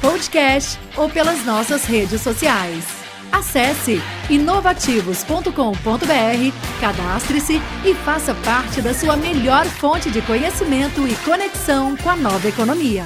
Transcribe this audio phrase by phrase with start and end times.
[0.00, 2.84] podcast ou pelas nossas redes sociais.
[3.32, 3.98] Acesse
[4.30, 7.54] inovativos.com.br, cadastre-se
[7.84, 13.04] e faça parte da sua melhor fonte de conhecimento e conexão com a nova economia.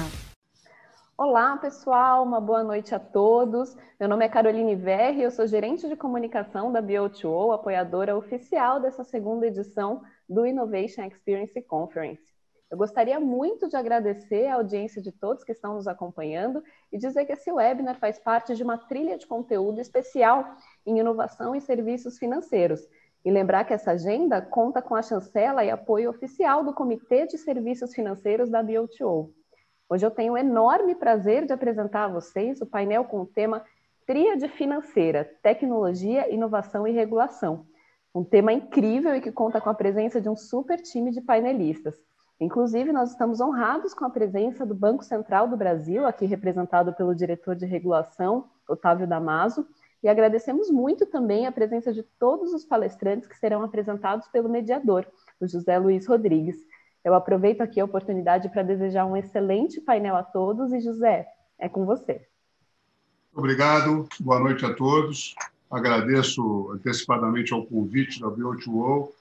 [1.19, 3.77] Olá, pessoal, uma boa noite a todos.
[3.99, 9.05] Meu nome é Caroline Verri, eu sou gerente de comunicação da BO2O, apoiadora oficial dessa
[9.05, 12.32] segunda edição do Innovation Experience Conference.
[12.73, 17.27] Eu gostaria muito de agradecer a audiência de todos que estão nos acompanhando e dizer
[17.27, 20.57] que esse webinar faz parte de uma trilha de conteúdo especial
[20.87, 22.81] em inovação e serviços financeiros.
[23.23, 27.37] E lembrar que essa agenda conta com a chancela e apoio oficial do Comitê de
[27.37, 29.31] Serviços Financeiros da BOTO.
[29.87, 33.63] Hoje eu tenho o enorme prazer de apresentar a vocês o painel com o tema
[34.07, 37.67] Tríade Financeira, Tecnologia, Inovação e Regulação.
[38.15, 41.95] Um tema incrível e que conta com a presença de um super time de painelistas.
[42.43, 47.15] Inclusive, nós estamos honrados com a presença do Banco Central do Brasil, aqui representado pelo
[47.15, 49.65] diretor de regulação, Otávio Damaso,
[50.03, 55.07] e agradecemos muito também a presença de todos os palestrantes que serão apresentados pelo mediador,
[55.41, 56.57] o José Luiz Rodrigues.
[57.05, 61.69] Eu aproveito aqui a oportunidade para desejar um excelente painel a todos e, José, é
[61.69, 62.27] com você.
[63.33, 65.37] Obrigado, boa noite a todos.
[65.71, 69.13] Agradeço antecipadamente ao convite da BioTuO,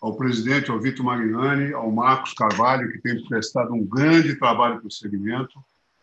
[0.00, 4.88] ao presidente, ao Vitor Magnani, ao Marcos Carvalho, que tem prestado um grande trabalho para
[4.88, 5.58] o segmento.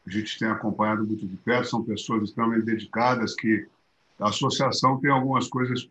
[0.06, 3.66] A gente tem acompanhado muito de perto, são pessoas extremamente dedicadas, que
[4.20, 5.90] a associação tem algumas coisas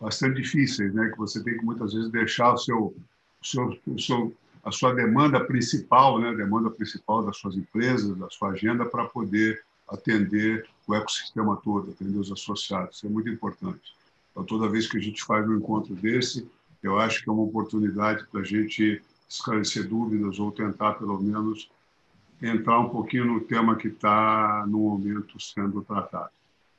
[0.00, 1.10] bastante difíceis, né?
[1.10, 2.78] que você tem que muitas vezes deixar o seu,
[3.40, 6.30] o seu, o seu, a sua demanda principal, né?
[6.30, 11.90] a demanda principal das suas empresas, da sua agenda, para poder atender o ecossistema todo,
[11.90, 12.96] atender os associados.
[12.96, 13.94] Isso é muito importante.
[14.30, 16.48] Então, toda vez que a gente faz um encontro desse,
[16.82, 21.70] eu acho que é uma oportunidade para a gente esclarecer dúvidas ou tentar, pelo menos,
[22.40, 26.30] entrar um pouquinho no tema que está, no momento, sendo tratado.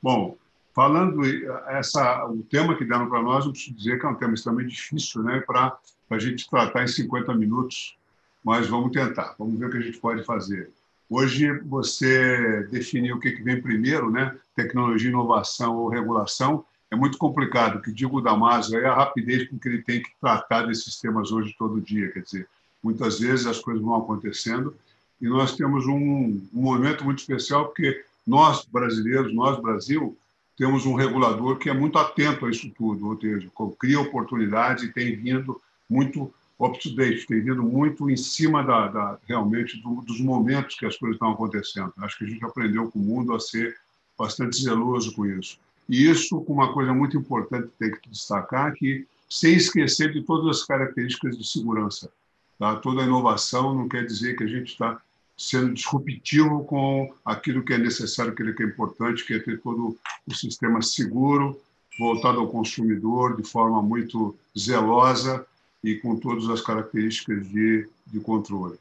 [0.02, 0.36] Bom,
[0.74, 1.22] falando
[1.68, 4.74] essa, o tema que deram para nós, eu preciso dizer que é um tema extremamente
[4.74, 5.78] difícil né, para
[6.10, 7.96] a gente tratar em 50 minutos,
[8.44, 10.70] mas vamos tentar, vamos ver o que a gente pode fazer.
[11.08, 14.36] Hoje, você definir o que vem primeiro, né?
[14.54, 17.76] tecnologia, inovação ou regulação, é muito complicado.
[17.76, 20.98] O que digo o Damaso é a rapidez com que ele tem que tratar desses
[20.98, 22.10] temas hoje todo dia.
[22.10, 22.48] Quer dizer,
[22.82, 24.74] muitas vezes as coisas vão acontecendo
[25.20, 30.16] e nós temos um, um momento muito especial porque nós, brasileiros, nós, Brasil,
[30.56, 34.92] temos um regulador que é muito atento a isso tudo, ou seja, cria oportunidades e
[34.92, 40.76] tem vindo muito up-to-date, tem vindo muito em cima da, da realmente do, dos momentos
[40.76, 41.92] que as coisas estão acontecendo.
[41.98, 43.76] Acho que a gente aprendeu com o mundo a ser
[44.16, 45.58] bastante zeloso com isso.
[45.88, 50.22] E isso com uma coisa muito importante que tem que destacar, que sem esquecer de
[50.22, 52.10] todas as características de segurança.
[52.58, 52.76] Tá?
[52.76, 55.00] Toda inovação não quer dizer que a gente está
[55.36, 59.96] sendo disruptivo com aquilo que é necessário, aquilo que é importante, que é ter todo
[60.26, 61.60] o sistema seguro,
[61.98, 65.44] voltado ao consumidor de forma muito zelosa
[65.82, 68.78] e com todas as características de, de controle.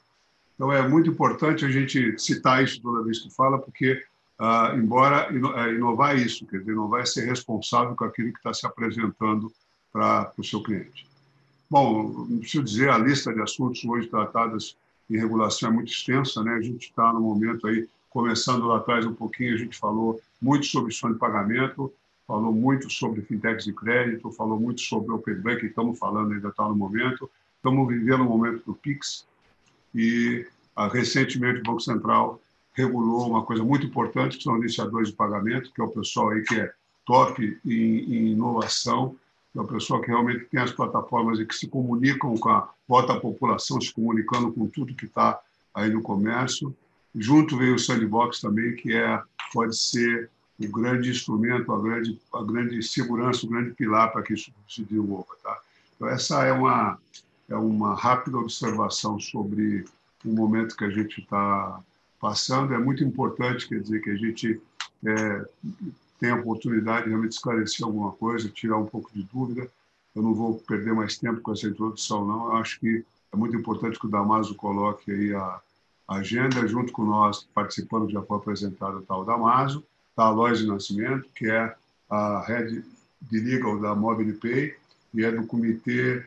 [0.56, 4.04] Então, é muito importante a gente citar isso toda vez que fala, porque,
[4.40, 8.54] ah, embora é, inovar isso, quer dizer, inovar é ser responsável com aquilo que está
[8.54, 9.52] se apresentando
[9.92, 11.08] para o seu cliente.
[11.70, 14.78] Bom, não preciso dizer, a lista de assuntos hoje tratados
[15.10, 16.54] em regulação é muito extensa, né?
[16.54, 20.66] A gente está no momento aí, começando lá atrás um pouquinho, a gente falou muito
[20.66, 21.92] sobre sonho de pagamento,
[22.28, 26.68] falou muito sobre fintechs de crédito, falou muito sobre Open Bank, estamos falando, ainda está
[26.68, 27.30] no momento.
[27.58, 29.26] Estamos vivendo o momento do PIX
[29.96, 30.46] e,
[30.76, 32.42] ah, recentemente, o Banco Central
[32.74, 36.42] regulou uma coisa muito importante, que são iniciadores de pagamento, que é o pessoal aí
[36.42, 36.72] que é
[37.06, 39.16] top em, em inovação,
[39.52, 42.70] que é o pessoal que realmente tem as plataformas e que se comunicam com a
[42.88, 45.40] bota população, se comunicando com tudo que está
[45.74, 46.76] aí no comércio.
[47.16, 49.22] Junto veio o Sandbox também, que é,
[49.54, 50.30] pode ser
[50.60, 54.84] o grande instrumento, a grande, a grande segurança, o grande pilar para que isso se
[54.84, 55.36] desenvolva.
[55.44, 55.60] Tá?
[55.96, 56.98] Então, essa é uma,
[57.50, 59.86] é uma rápida observação sobre
[60.26, 61.80] o momento que a gente está
[62.24, 62.74] passando.
[62.74, 64.62] É muito importante, quer dizer, que a gente
[65.06, 65.46] é,
[66.18, 69.70] tenha a oportunidade de realmente esclarecer alguma coisa, tirar um pouco de dúvida.
[70.16, 72.46] Eu não vou perder mais tempo com essa introdução, não.
[72.46, 73.04] Eu acho que
[73.34, 75.60] é muito importante que o Damaso coloque aí a,
[76.08, 76.66] agenda.
[76.66, 79.84] Junto com nós, participando, já foi apresentado o tal Damaso,
[80.16, 81.76] da Aloysio Nascimento, que é
[82.10, 82.86] a Head
[83.22, 84.76] de Legal da MobilePay
[85.14, 86.26] e é do Comitê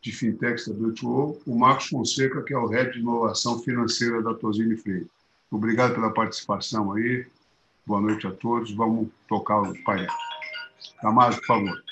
[0.00, 4.32] de Fintechs da WTO, o Marcos Fonseca, que é o Head de Inovação Financeira da
[4.32, 5.08] Tosini Freire.
[5.50, 7.26] Obrigado pela participação aí.
[7.86, 8.72] Boa noite a todos.
[8.72, 10.08] Vamos tocar o painel.
[11.02, 11.84] Damaso, por favor.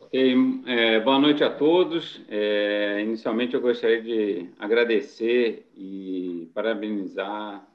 [0.00, 0.36] Ok,
[0.66, 2.20] é, boa noite a todos.
[2.28, 7.66] É, inicialmente, eu gostaria de agradecer e parabenizar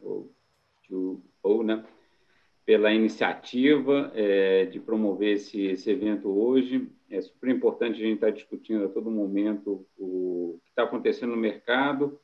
[0.00, 0.28] o
[1.42, 1.84] ou, né,
[2.64, 6.88] pela iniciativa é, de promover esse, esse, evento hoje.
[7.10, 11.36] É super importante a gente estar discutindo a todo momento o que está acontecendo no
[11.36, 12.20] mercado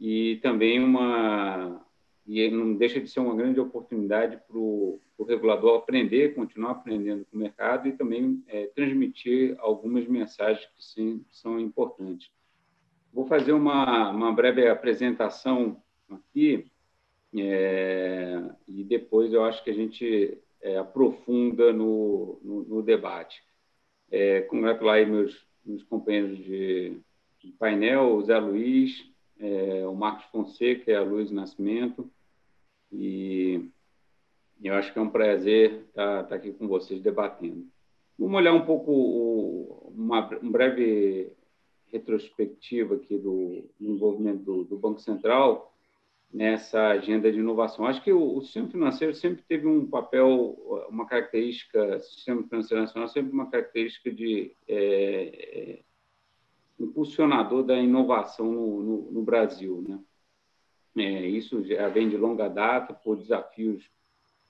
[0.00, 1.84] e também uma
[2.26, 7.36] e não deixa de ser uma grande oportunidade para o regulador aprender, continuar aprendendo com
[7.36, 12.30] o mercado e também é, transmitir algumas mensagens que sim, são importantes.
[13.12, 16.70] Vou fazer uma, uma breve apresentação aqui
[17.36, 23.42] é, e depois eu acho que a gente é, aprofunda no, no, no debate.
[24.08, 26.96] É, congratular meus, meus companheiros de,
[27.40, 29.10] de painel, o Zé Luiz,
[29.40, 32.10] é, o Marcos Fonseca e a Luiz Nascimento,
[32.92, 33.68] e
[34.62, 37.66] eu acho que é um prazer estar, estar aqui com vocês debatendo.
[38.18, 41.32] Vamos olhar um pouco o, uma, um breve
[41.86, 45.74] retrospectiva aqui do, do envolvimento do, do, Banco Central
[46.32, 47.86] nessa agenda de inovação.
[47.86, 53.08] Acho que o, o, sistema financeiro sempre teve um papel, uma característica, sistema financeiro nacional
[53.08, 55.80] sempre uma característica de é, é,
[56.80, 60.00] impulsionador da inovação no, no, no Brasil, né?
[60.96, 63.88] É, isso já vem de longa data por desafios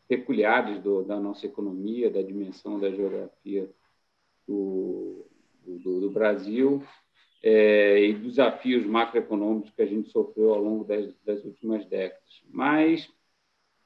[0.09, 3.71] peculiares do, da nossa economia, da dimensão da geografia
[4.49, 5.27] do,
[5.65, 6.83] do, do Brasil
[7.43, 12.43] é, e desafios macroeconômicos que a gente sofreu ao longo das, das últimas décadas.
[12.49, 13.09] Mas,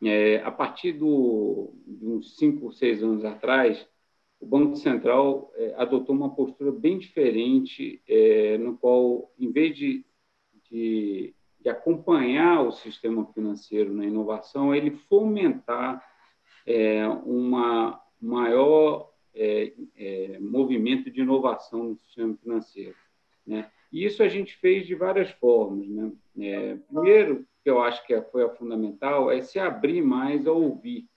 [0.02, 3.86] é, a partir do, de uns cinco, seis anos atrás,
[4.44, 10.04] o Banco Central é, adotou uma postura bem diferente, é, no qual, em vez de,
[10.70, 16.04] de de acompanhar o sistema financeiro na inovação, ele fomentar
[16.66, 19.10] é, uma maior
[20.40, 22.94] movimento de inovação no sistema financeiro.
[23.44, 23.68] Né?
[23.90, 25.88] E isso a gente fez de várias formas.
[25.88, 26.78] Né?
[26.86, 31.08] Primeiro, que eu acho que foi a fundamental, é se abrir mais a ouvir.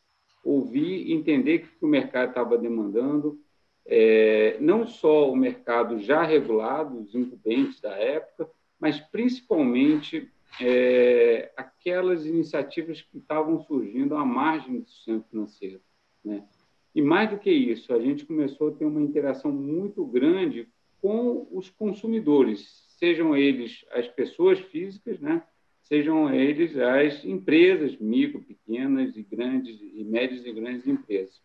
[0.48, 3.38] Ouvir, entender o que o mercado estava demandando,
[3.86, 8.50] é, não só o mercado já regulado, os incumbentes da época,
[8.80, 15.82] mas principalmente é, aquelas iniciativas que estavam surgindo à margem do sistema financeiro.
[16.24, 16.44] Né?
[16.96, 20.70] E mais do que isso, a gente começou a ter uma interação muito grande
[21.02, 25.44] com os consumidores, sejam eles as pessoas físicas, né?
[25.88, 31.42] Sejam eles as empresas, micro, pequenas e grandes, e médias e grandes empresas.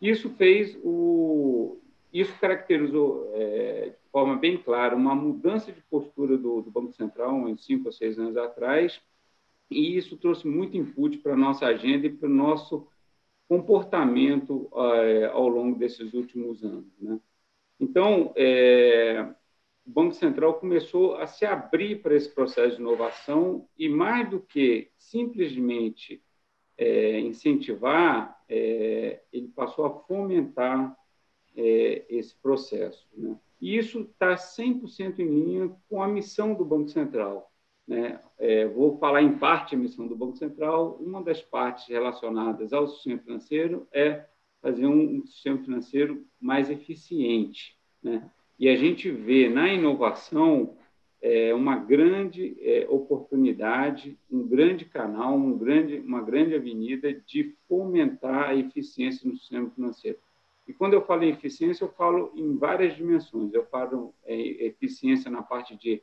[0.00, 1.78] Isso fez o,
[2.12, 7.34] isso caracterizou é, de forma bem clara uma mudança de postura do, do Banco Central
[7.34, 9.00] uns cinco ou seis anos atrás,
[9.70, 12.86] e isso trouxe muito input para a nossa agenda e para o nosso
[13.46, 16.86] comportamento é, ao longo desses últimos anos.
[16.98, 17.20] Né?
[17.78, 19.28] Então, é,
[19.86, 24.40] o Banco Central começou a se abrir para esse processo de inovação e, mais do
[24.40, 26.22] que simplesmente
[26.76, 30.96] é, incentivar, é, ele passou a fomentar
[31.56, 33.06] é, esse processo.
[33.16, 33.38] Né?
[33.60, 37.52] E isso está 100% em linha com a missão do Banco Central.
[37.86, 38.20] Né?
[38.38, 40.96] É, vou falar em parte a missão do Banco Central.
[41.00, 44.26] Uma das partes relacionadas ao sistema financeiro é
[44.62, 47.78] fazer um, um sistema financeiro mais eficiente.
[48.02, 48.28] Né?
[48.58, 50.76] E a gente vê na inovação
[51.20, 58.50] é, uma grande é, oportunidade, um grande canal, um grande, uma grande avenida de fomentar
[58.50, 60.18] a eficiência no sistema financeiro.
[60.66, 63.52] E quando eu falo em eficiência, eu falo em várias dimensões.
[63.52, 66.02] Eu falo em eficiência na parte de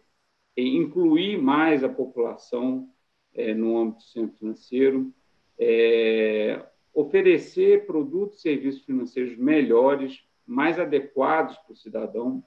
[0.56, 2.90] incluir mais a população
[3.34, 5.14] é, no âmbito do sistema financeiro,
[5.58, 12.44] é, oferecer produtos e serviços financeiros melhores, mais adequados para o cidadão,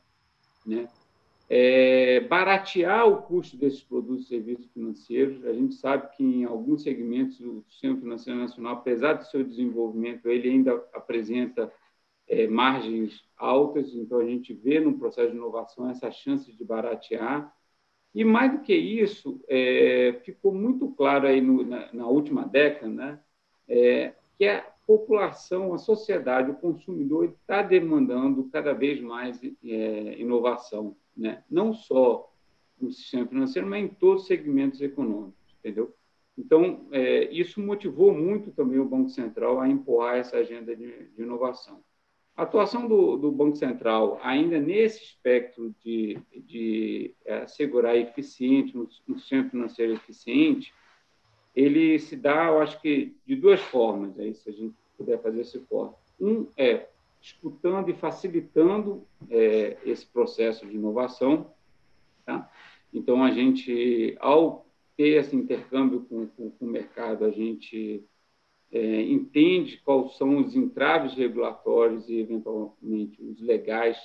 [0.65, 0.89] né?
[1.49, 5.45] É, baratear o custo desses produtos e serviços financeiros.
[5.45, 10.27] A gente sabe que em alguns segmentos o sistema financeiro nacional, apesar do seu desenvolvimento,
[10.29, 11.71] ele ainda apresenta
[12.27, 17.55] é, margens altas, então a gente vê no processo de inovação essa chance de baratear.
[18.15, 22.89] E mais do que isso, é, ficou muito claro aí no, na, na, última década
[22.89, 23.21] né,
[23.69, 30.97] é, que a população, a sociedade, o consumidor está demandando cada vez mais é, inovação,
[31.17, 31.43] né?
[31.51, 32.31] não só
[32.81, 35.95] no sistema financeiro, mas em todos os segmentos econômicos, entendeu?
[36.37, 41.23] Então, é, isso motivou muito também o Banco Central a empurrar essa agenda de, de
[41.23, 41.83] inovação.
[42.37, 48.89] A atuação do, do, Banco Central, ainda nesse espectro de, de é, assegurar eficiente, um,
[49.09, 50.75] um sistema financeiro eficiente,
[51.55, 55.43] ele se dá, eu acho que, de duas formas, aí, se a gente puder fazer
[55.43, 55.97] esse corte.
[56.21, 56.89] Um é
[57.21, 61.51] escutando e facilitando é, esse processo de inovação.
[62.25, 62.51] Tá?
[62.93, 68.05] Então, a gente, ao ter esse intercâmbio com, com, com o mercado, a gente
[68.71, 73.97] é, entende quais são os entraves regulatórios e, eventualmente, os legais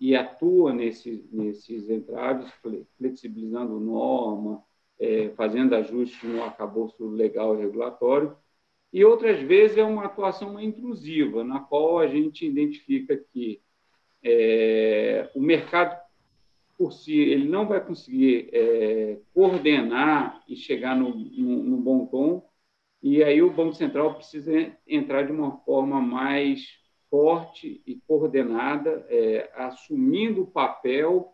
[0.00, 2.50] e atua nesse, nesses entraves,
[2.98, 4.62] flexibilizando norma,
[4.98, 8.36] é, fazendo ajustes no arcabouço legal e regulatório,
[8.92, 13.60] e outras vezes é uma atuação intrusiva, na qual a gente identifica que
[14.22, 16.00] é, o mercado
[16.78, 22.48] por si ele não vai conseguir é, coordenar e chegar no, no, no, bom tom,
[23.02, 24.52] e aí o Banco Central precisa
[24.86, 26.66] entrar de uma forma mais
[27.10, 31.33] forte e coordenada, é, assumindo o papel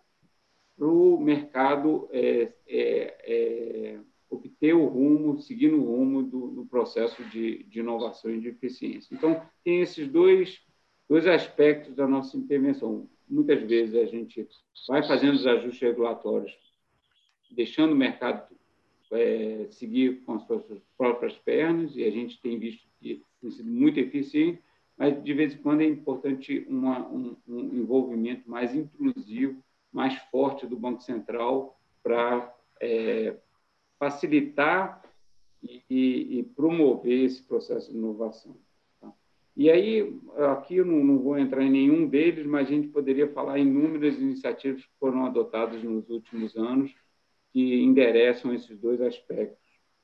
[0.80, 7.22] para o mercado é, é, é, obter o rumo, seguindo o rumo do, do processo
[7.24, 9.14] de, de, inovação e de eficiência.
[9.14, 10.58] Então, tem esses dois,
[11.06, 13.06] dois aspectos da nossa intervenção.
[13.28, 14.48] Muitas vezes a gente
[14.88, 16.56] vai fazendo os ajustes regulatórios,
[17.50, 18.48] deixando o mercado
[19.12, 20.64] é, seguir com as suas
[20.96, 24.62] próprias pernas, e a gente tem visto que tem sido muito eficiente,
[24.96, 30.66] mas de vez em quando é importante uma, um, um envolvimento mais intrusivo mais forte
[30.66, 33.36] do Banco Central para é,
[33.98, 35.02] facilitar
[35.62, 38.56] e, e, promover esse processo de inovação.
[39.00, 39.12] Tá?
[39.56, 40.18] E aí,
[40.52, 43.66] aqui eu não, não, vou entrar em nenhum deles, mas a gente poderia falar em
[43.66, 46.94] inúmeras iniciativas que foram adotadas nos últimos anos
[47.52, 49.58] que endereçam esses dois aspectos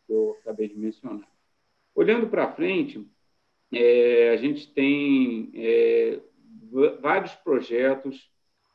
[0.07, 1.29] que eu acabei de mencionar.
[1.95, 3.07] Olhando para frente,
[3.73, 6.21] é, a gente tem é,
[7.01, 8.31] vários projetos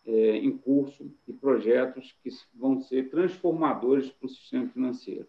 [0.05, 5.27] é, em curso e projetos que vão ser transformadores para o sistema financeiro.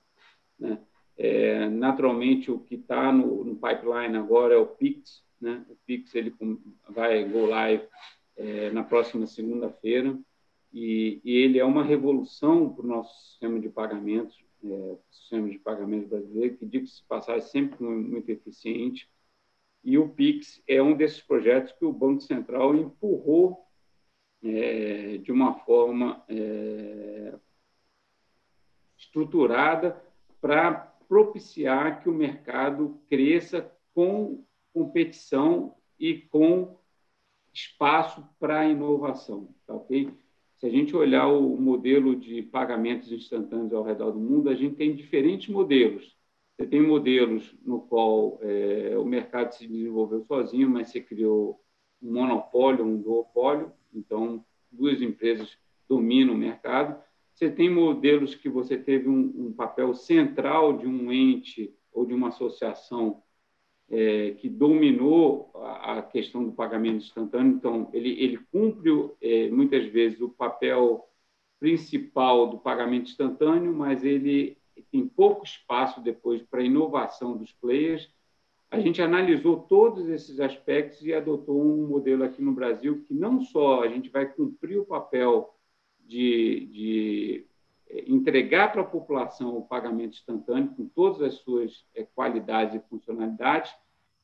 [0.58, 0.78] Né?
[1.16, 5.22] É, naturalmente, o que está no, no, pipeline agora é o PIX.
[5.40, 5.64] Né?
[5.68, 6.34] O PIX ele
[6.88, 7.84] vai go live
[8.36, 10.18] é, na próxima segunda-feira
[10.72, 15.58] e, e, ele é uma revolução para o nosso sistema de pagamentos, é, sistema de
[15.58, 16.66] pagamentos brasileiro, que,
[17.06, 19.08] passar, é sempre muito eficiente.
[19.84, 23.66] E o PIX é um desses projetos que o Banco Central empurrou
[24.42, 27.34] é, de uma forma é,
[28.96, 30.02] estruturada
[30.40, 30.72] para
[31.08, 36.76] propiciar que o mercado cresça com competição e com
[37.52, 40.10] espaço para inovação, tá ok?
[40.56, 44.76] Se a gente olhar o modelo de pagamentos instantâneos ao redor do mundo, a gente
[44.76, 46.16] tem diferentes modelos.
[46.56, 51.60] Você tem modelos no qual é, o mercado se desenvolveu sozinho, mas você criou
[52.00, 55.56] um monopólio, um duopólio, então duas empresas
[55.88, 57.02] dominam o mercado.
[57.34, 62.14] Você tem modelos que você teve um, um papel central de um ente ou de
[62.14, 63.22] uma associação
[63.90, 69.84] é, que dominou a, a, questão do pagamento instantâneo, então ele, ele cumpre é, muitas
[69.86, 71.06] vezes o papel
[71.60, 74.56] principal do pagamento instantâneo, mas ele
[74.90, 78.10] tem pouco espaço depois para inovação dos players
[78.72, 83.42] a gente analisou todos esses aspectos e adotou um modelo aqui no Brasil que não
[83.42, 85.54] só a gente vai cumprir o papel
[86.00, 87.46] de, de
[87.90, 92.88] eh, entregar para a população o pagamento instantâneo com todas as suas eh, qualidades e
[92.88, 93.70] funcionalidades,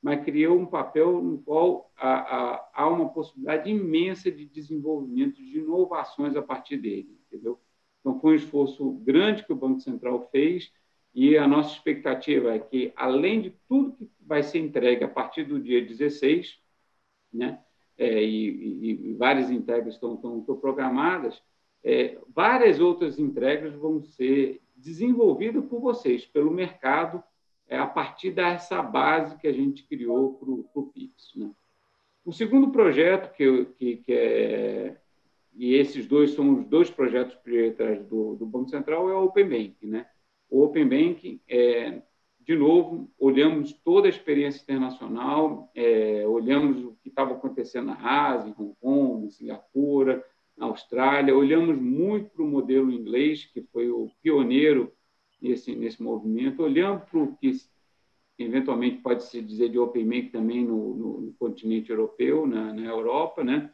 [0.00, 6.34] mas criou um papel no qual há, há uma possibilidade imensa de desenvolvimento de inovações
[6.34, 7.60] a partir dele, entendeu?
[8.00, 10.72] Então, foi um esforço grande que o Banco Central fez
[11.20, 15.42] e a nossa expectativa é que, além de tudo que vai ser entregue a partir
[15.42, 16.60] do dia 16,
[17.32, 17.58] né,
[17.96, 21.42] é, e, e, várias entregas estão, estão, estão programadas,
[21.82, 27.20] é, várias outras entregas vão ser desenvolvidas por vocês, pelo mercado,
[27.66, 31.34] é, a partir dessa base que a gente criou para o PIX.
[31.34, 31.50] Né?
[32.24, 34.96] O segundo projeto, que, que, que, é,
[35.52, 39.48] e esses dois são os dois projetos prioritários do, do Banco Central, é o Open
[39.48, 39.84] Bank.
[39.84, 40.06] Né?
[40.50, 42.02] O Open Banking, é,
[42.40, 48.48] de novo, olhamos toda a experiência internacional, é, olhamos o que estava acontecendo na Ásia,
[48.48, 50.24] em Hong Kong, em Singapura,
[50.56, 54.92] na Austrália, olhamos muito para o modelo inglês, que foi o pioneiro
[55.40, 57.52] nesse, nesse movimento, olhamos para o que
[58.38, 62.86] eventualmente pode se dizer de Open Bank também no, no, no continente europeu, na, na
[62.86, 63.70] Europa, né?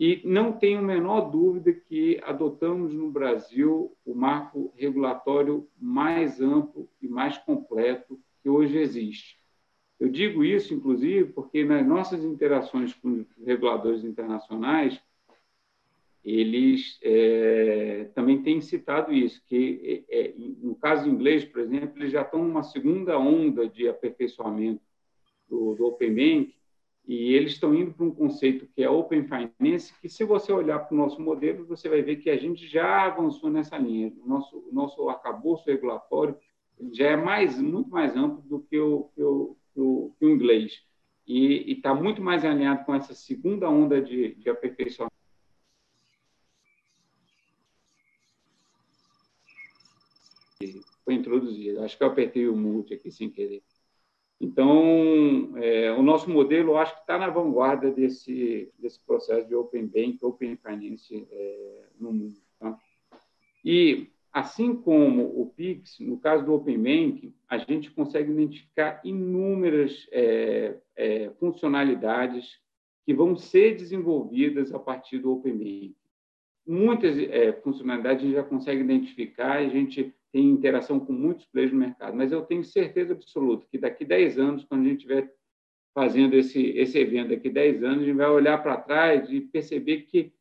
[0.00, 6.88] E não tenho a menor dúvida que adotamos no Brasil o marco regulatório mais amplo
[7.02, 9.38] e mais completo que hoje existe.
[10.00, 14.98] Eu digo isso, inclusive, porque nas nossas interações com reguladores internacionais,
[16.24, 22.10] eles é, também têm citado isso, que é, é no caso inglês, por exemplo, eles
[22.12, 24.80] já estão numa segunda onda de aperfeiçoamento
[25.46, 26.59] do, do Open Bank,
[27.06, 30.78] e eles estão indo para um conceito que é Open Finance, que se você olhar
[30.80, 34.12] para o nosso modelo, você vai ver que a gente já avançou nessa linha.
[34.24, 36.36] O nosso, o nosso arcabouço regulatório
[36.92, 40.30] já é mais, muito mais amplo do que o, que o, que o, que o
[40.30, 40.84] inglês.
[41.26, 45.10] E está muito mais alinhado com essa segunda onda de, de aperfeiçoamento.
[51.04, 51.82] Foi introduzido.
[51.82, 53.62] Acho que eu apertei o mute aqui sem querer.
[54.40, 59.86] Então, é, o nosso modelo, acho que está na vanguarda desse, desse processo de Open
[59.86, 62.40] Bank, Open Finance é, no mundo.
[62.58, 62.78] Tá?
[63.62, 70.08] E, assim como o PIX, no caso do Open Bank, a gente consegue identificar inúmeras
[70.10, 72.58] é, é funcionalidades
[73.04, 75.96] que vão ser desenvolvidas a partir do Open Bank.
[76.66, 81.72] Muitas é, funcionalidades a gente já consegue identificar a gente tem interação com muitos players
[81.72, 85.32] no mercado, mas eu tenho certeza absoluta que daqui 10 anos, quando a gente estiver
[85.94, 90.02] fazendo esse, esse evento daqui 10 anos, a gente vai olhar para trás e perceber
[90.02, 90.32] que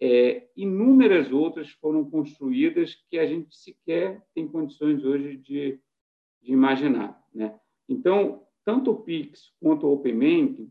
[0.00, 5.78] é, inúmeras outras foram construídas que a gente sequer tem condições hoje de,
[6.40, 7.20] de imaginar.
[7.32, 7.56] Né?
[7.88, 10.68] Então, tanto o Pix quanto o OpenBank,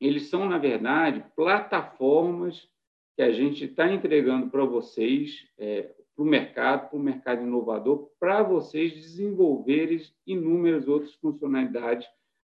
[0.00, 2.68] eles são, na verdade, plataformas
[3.16, 8.10] que a gente está entregando para vocês, é, para o mercado, para o mercado inovador,
[8.18, 12.08] para vocês desenvolverem inúmeras outras funcionalidades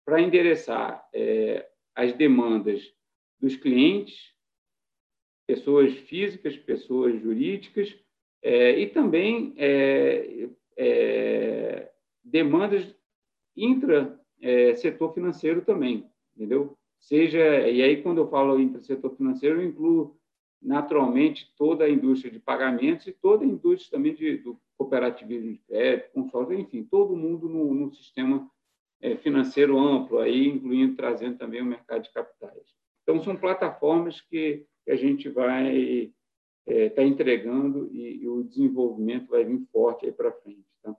[0.05, 2.93] para endereçar é, as demandas
[3.41, 4.35] dos clientes,
[5.47, 7.99] pessoas físicas, pessoas jurídicas,
[8.43, 11.91] é, e também é, é
[12.23, 12.95] demandas
[13.57, 16.07] intra-setor é, financeiro também,
[16.37, 16.77] entendeu?
[17.01, 20.19] Seja, e aí quando eu falo intra-setor financeiro, eu incluo
[20.65, 25.59] naturalmente toda a indústria de pagamentos e toda a indústria também de, do cooperativismo de
[25.59, 28.51] crédito, consórcio, enfim, todo mundo no, no sistema
[29.01, 32.75] é, financeiro amplo, aí incluindo trazendo também o mercado de capitais.
[33.03, 36.13] Então são plataformas que, a gente vai estar
[36.67, 40.67] é, tá entregando e, e, o desenvolvimento vai vir forte aí para frente.
[40.83, 40.95] Tá?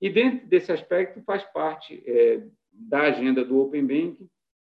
[0.00, 2.42] E dentro desse aspecto faz parte é,
[2.72, 4.30] da agenda do Open Banking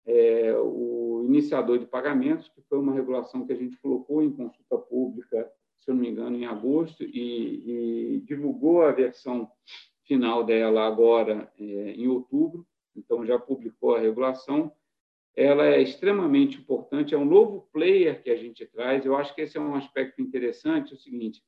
[0.06, 4.76] é, o iniciador de pagamentos, que foi uma regulação que a gente colocou em consulta
[4.78, 9.50] pública, se eu não me engano, em agosto, e, e divulgou a versão
[10.04, 14.72] final dela agora é, em outubro, então já publicou a regulação.
[15.36, 19.04] Ela é extremamente importante, é um novo player que a gente traz.
[19.04, 20.92] Eu acho que esse é um aspecto interessante.
[20.92, 21.42] É o seguinte: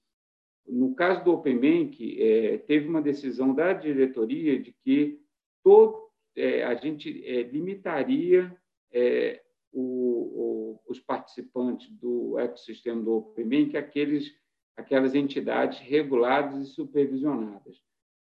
[0.67, 5.21] no caso do Open Bank, é, teve uma decisão da diretoria de que
[5.62, 8.55] todo é, a gente é, limitaria
[8.93, 9.43] é,
[9.79, 14.35] o, o, os participantes do ecossistema do Open Bank aqueles,
[14.75, 17.79] aquelas entidades reguladas e supervisionadas.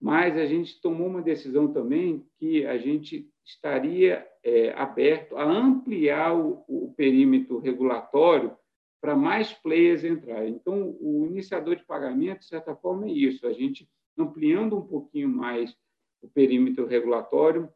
[0.01, 6.37] Mas a gente tomou uma decisão também que a gente estaria é, aberto a ampliar
[6.37, 8.55] o, o perímetro regulatório
[9.01, 10.53] para mais players entrarem.
[10.53, 15.29] Então, o iniciador de pagamento, de certa forma, é isso, a gente ampliando um pouquinho
[15.29, 15.77] mais
[16.21, 17.69] o perímetro regulatório,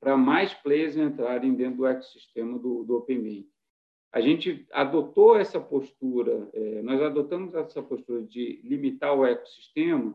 [0.00, 3.48] para mais players entrarem dentro do ecossistema do, do Open Bank.
[4.12, 10.14] A gente adotou essa postura, é, nós adotamos essa postura de limitar o ecossistema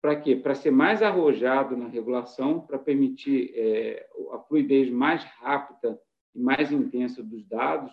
[0.00, 0.36] para quê?
[0.36, 6.00] Para ser mais arrojado na regulação, para permitir é, a fluidez mais rápida
[6.34, 7.92] e mais intensa dos dados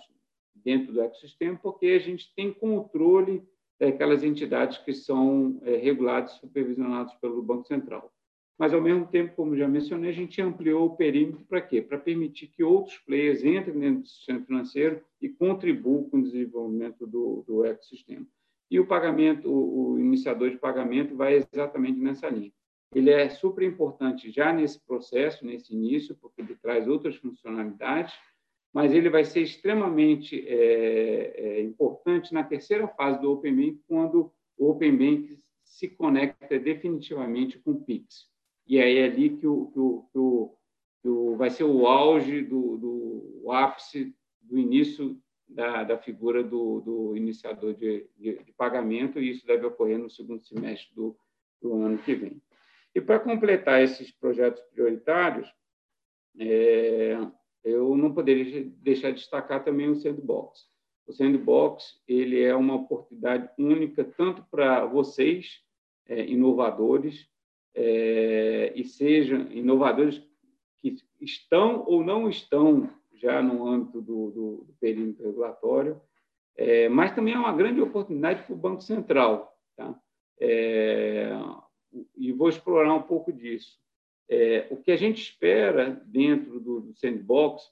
[0.54, 3.44] dentro do ecossistema, porque a gente tem controle
[3.80, 8.15] daquelas entidades que são é, reguladas e supervisionadas pelo Banco Central
[8.58, 11.82] mas, ao mesmo tempo, como já mencionei, a gente ampliou o perímetro para quê?
[11.82, 17.06] Para permitir que outros players entrem dentro do sistema financeiro e contribuam com o desenvolvimento
[17.06, 18.26] do, do ecossistema.
[18.72, 22.52] E o pagamento, o, o iniciador de pagamento vai exatamente nessa linha.
[22.94, 28.14] Ele é super importante já nesse processo, nesse início, porque ele traz outras funcionalidades,
[28.74, 34.32] mas ele vai ser extremamente é, é, importante na terceira fase do Open Bank, quando
[34.58, 38.34] o Open Bank se conecta definitivamente com o Pix
[38.68, 40.56] e aí é ali que, o, que, o, que, o,
[41.02, 46.44] que o, vai ser o auge do, do o ápice do início da, da figura
[46.44, 51.16] do, do iniciador de, de, de, pagamento, e isso deve ocorrer no segundo semestre do,
[51.62, 52.42] do ano que vem.
[52.94, 55.48] E para completar esses projetos prioritários,
[56.40, 57.18] é,
[57.64, 60.68] eu não poderia deixar de destacar também o Sandbox.
[61.08, 65.62] o Sandbox ele é uma oportunidade única tanto para vocês,
[66.08, 67.28] é, inovadores,
[67.74, 70.22] é, e sejam inovadores
[70.80, 76.00] que estão ou não estão já no âmbito do, do, do perímetro regulatório,
[76.56, 79.58] é, mas também é uma grande oportunidade para o Banco Central.
[79.76, 80.00] Tá?
[80.40, 81.32] É,
[82.16, 83.80] e vou explorar um pouco disso.
[84.30, 87.64] É, o que a gente espera dentro do, do sandbox,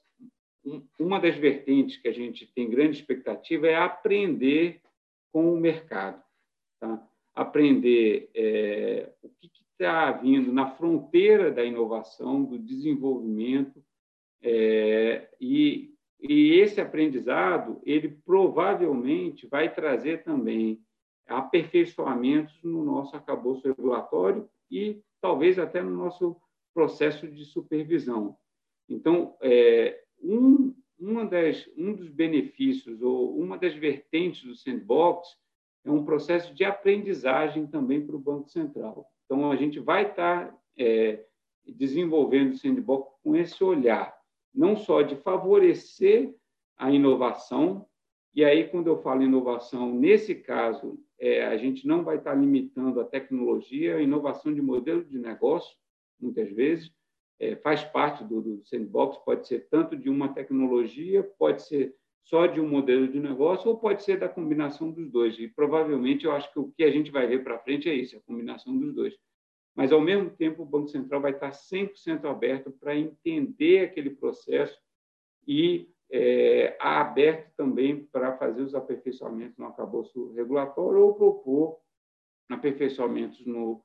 [0.64, 4.80] um, uma das vertentes que a gente tem grande expectativa é aprender
[5.32, 6.22] com o mercado,
[6.78, 7.06] tá?
[7.34, 13.84] aprender é, o que está vindo na fronteira da inovação, do desenvolvimento,
[14.40, 20.80] é, e, e esse aprendizado ele provavelmente vai trazer também
[21.26, 26.36] aperfeiçoamentos no nosso arcabouço regulatório e talvez até no nosso
[26.72, 28.36] processo de supervisão.
[28.88, 35.26] Então, é, um, uma das, um dos benefícios ou uma das vertentes do sandbox
[35.84, 39.10] é um processo de aprendizagem também para o Banco Central.
[39.24, 41.24] Então, a gente vai estar é,
[41.66, 44.14] desenvolvendo o sandbox com esse olhar,
[44.54, 46.34] não só de favorecer
[46.76, 47.86] a inovação,
[48.34, 53.00] e aí, quando eu falo inovação, nesse caso, é, a gente não vai estar limitando
[53.00, 55.76] a tecnologia, a inovação de modelo de negócio,
[56.20, 56.92] muitas vezes,
[57.38, 62.46] é, faz parte do, do sandbox, pode ser tanto de uma tecnologia, pode ser só
[62.46, 65.38] de um modelo de negócio, ou pode ser da combinação dos dois.
[65.38, 68.16] E provavelmente eu acho que o que a gente vai ver para frente é isso,
[68.16, 69.14] a combinação dos dois.
[69.76, 74.80] Mas, ao mesmo tempo, o Banco Central vai estar 100% aberto para entender aquele processo
[75.46, 81.80] e é, aberto também para fazer os aperfeiçoamentos no arcabouço regulatório ou propor
[82.48, 83.82] aperfeiçoamentos no,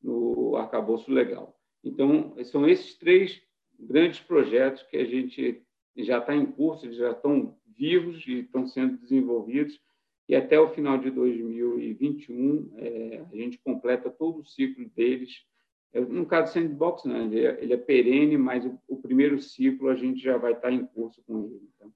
[0.00, 1.58] no arcabouço legal.
[1.82, 3.42] Então, são esses três
[3.78, 8.66] grandes projetos que a gente já está em curso, eles já estão vivos e estão
[8.66, 9.80] sendo desenvolvidos,
[10.28, 15.44] e até o final de 2021 é, a gente completa todo o ciclo deles.
[15.92, 19.38] É, no caso do Sandbox, não, ele, é, ele é perene, mas o, o, primeiro
[19.40, 21.68] ciclo a gente já vai estar em curso com ele.
[21.74, 21.92] Então.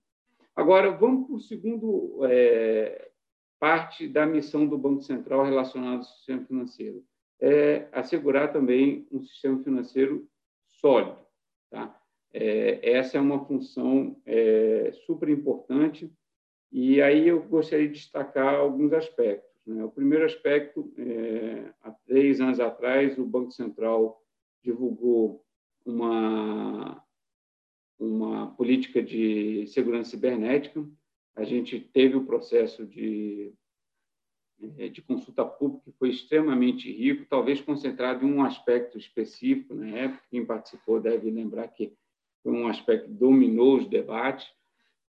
[0.55, 3.11] Agora, vamos para o segundo é,
[3.59, 7.03] parte da missão do Banco Central relacionada ao sistema financeiro
[7.41, 10.29] é assegurar também um sistema financeiro
[10.67, 11.19] sólido.
[11.71, 11.99] Tá?
[12.39, 16.13] É, essa é uma função é, super importante
[16.71, 19.51] e aí eu gostaria de destacar alguns aspectos.
[19.67, 19.83] Né?
[19.83, 24.23] O primeiro aspecto, é, há três anos atrás, o Banco Central
[24.63, 25.43] divulgou
[25.83, 27.03] uma,
[27.99, 30.87] uma política de segurança cibernética.
[31.35, 33.51] A gente teve o processo de
[34.77, 39.89] é, de consulta pública que foi extremamente rico, talvez concentrado em um aspecto específico na
[39.89, 40.23] época.
[40.31, 41.97] Quem participou deve lembrar que
[42.47, 44.47] foi um aspecto que dominou os debates,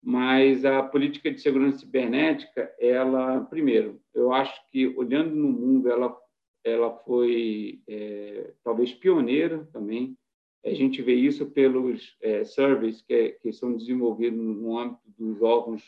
[0.01, 6.17] mas a política de segurança cibernética, ela, primeiro, eu acho que olhando no mundo, ela,
[6.63, 10.17] ela foi é, talvez pioneira também.
[10.63, 15.83] A gente vê isso pelos é, surveys que, que são desenvolvidos no âmbito dos órgãos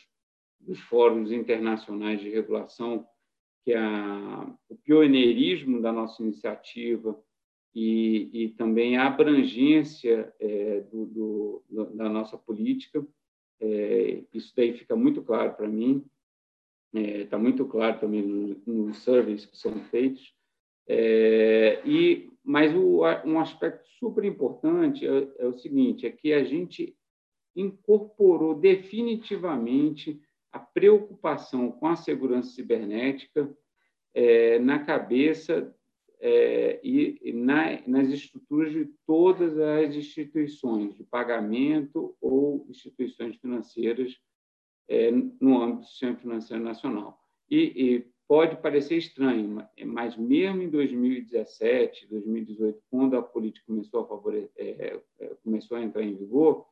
[0.60, 3.06] dos fóruns internacionais de regulação
[3.64, 7.18] que a, o pioneirismo da nossa iniciativa
[7.74, 13.06] e, e também a abrangência é, do, do, da nossa política,
[13.60, 16.04] é, isso daí fica muito claro para mim,
[16.94, 20.34] está é, muito claro também nos, nos surveys que são feitos.
[20.86, 26.42] É, e mas o, um aspecto super importante é, é o seguinte, é que a
[26.42, 26.96] gente
[27.54, 30.18] incorporou definitivamente
[30.50, 33.54] a preocupação com a segurança cibernética
[34.14, 35.74] é, na cabeça
[36.20, 44.16] é, e na, nas estruturas de todas as instituições de pagamento ou instituições financeiras
[44.88, 47.18] é, no âmbito do sistema financeiro nacional.
[47.50, 54.06] E, e, pode parecer estranho, mas mesmo em 2017, 2018, quando a política começou a,
[54.06, 56.66] favorecer, é, é, começou a entrar em vigor,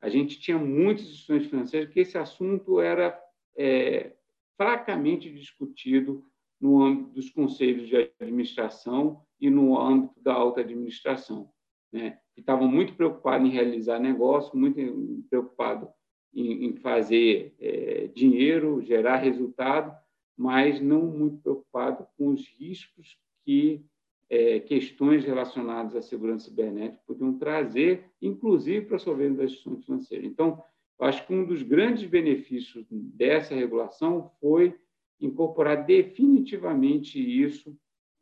[0.00, 3.16] a gente tinha muitas instituições financeiras que esse assunto era
[3.56, 4.12] é,
[4.56, 6.24] fracamente discutido
[6.60, 11.48] no âmbito dos conselhos de administração e no âmbito da alta administração,
[11.92, 12.18] né?
[12.34, 14.80] que estavam muito preocupados em realizar negócio, muito
[15.28, 15.88] preocupados
[16.34, 19.96] em, em fazer é, dinheiro, gerar resultado,
[20.36, 23.84] mas não muito preocupados com os riscos que
[24.30, 30.26] é, questões relacionadas à segurança cibernética podiam trazer, inclusive para a solvência das instituições financeiras.
[30.26, 30.62] Então,
[31.00, 34.78] acho que um dos grandes benefícios dessa regulação foi
[35.20, 37.76] incorporar definitivamente isso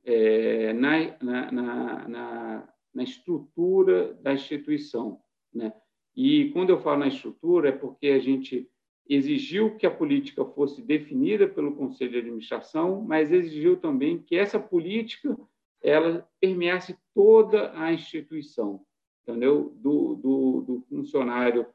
[0.04, 5.20] é, na, na, na, na, estrutura da instituição.
[5.52, 5.72] Né?
[6.14, 8.70] E quando eu falo na estrutura, é porque a gente
[9.09, 14.59] exigiu que a política fosse definida pelo Conselho de Administração, mas exigiu também que essa
[14.59, 15.37] política
[15.82, 18.85] ela permeasse toda a instituição,
[19.22, 19.72] entendeu?
[19.76, 21.66] Do, do, do funcionário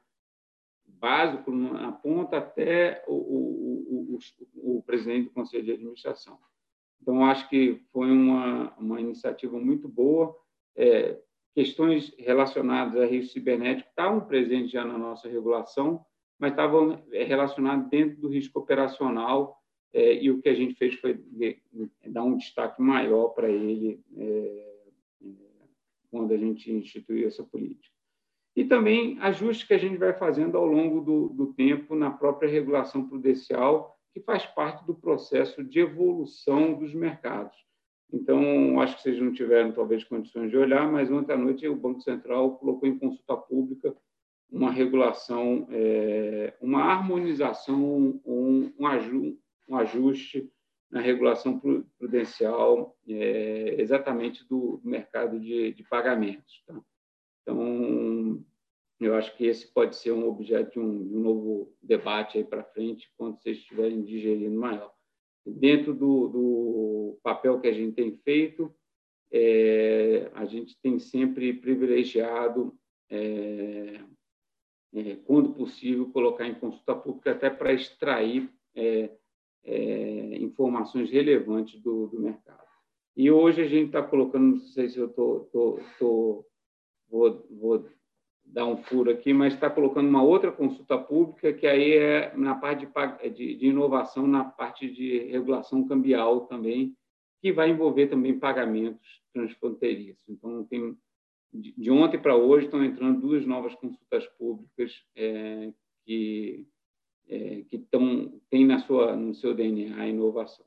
[1.01, 4.17] básico na ponta até o, o,
[4.63, 6.37] o, o, presidente do Conselho de Administração.
[7.01, 10.35] Então, acho que foi uma, uma iniciativa muito boa.
[10.75, 11.19] É,
[11.55, 16.05] questões relacionadas a risco cibernético estavam presentes já na nossa regulação,
[16.37, 19.59] mas estavam é, relacionadas dentro do risco operacional,
[19.93, 21.19] é, e o que a gente fez foi
[22.05, 24.75] dar um destaque maior para ele é,
[25.23, 25.27] é,
[26.11, 28.00] quando a gente instituiu essa política.
[28.55, 32.49] E também ajustes que a gente vai fazendo ao longo do, do tempo na própria
[32.49, 37.55] regulação prudencial, que faz parte do processo de evolução dos mercados.
[38.11, 41.75] Então, acho que vocês não tiveram, talvez, condições de olhar, mas ontem à noite o
[41.75, 43.95] Banco Central colocou em consulta pública
[44.51, 50.51] uma regulação, é, uma harmonização, um, um, ajuste
[50.89, 51.57] na regulação
[51.97, 56.61] prudencial é, exatamente do, mercado de, de pagamentos.
[56.67, 56.75] Tá?
[57.41, 58.43] Então,
[58.99, 62.43] eu acho que esse pode ser um objeto de um, de um novo debate aí
[62.43, 64.93] para frente, quando vocês estiverem digerindo maior
[65.45, 68.73] dentro do, do papel que a gente tem feito,
[69.31, 72.77] é, a gente tem sempre privilegiado,
[73.09, 74.01] é,
[74.93, 79.09] é, quando possível, colocar em consulta pública até para extrair é,
[79.63, 82.61] é, informações relevantes do, do, mercado.
[83.15, 85.49] E hoje a gente está colocando, não sei se eu tô
[87.11, 87.89] vou, vou
[88.45, 92.55] dar um furo aqui, mas está colocando uma outra consulta pública, que aí é na
[92.55, 96.95] parte de, de, de, inovação, na parte de regulação cambial também,
[97.41, 100.23] que vai envolver também pagamentos transfronteiriços.
[100.27, 100.97] Então, tem,
[101.53, 105.71] de, de ontem para hoje estão entrando duas novas consultas públicas é,
[106.05, 106.67] que,
[107.27, 110.65] é, que tão, tem na sua, no seu DNA a inovação.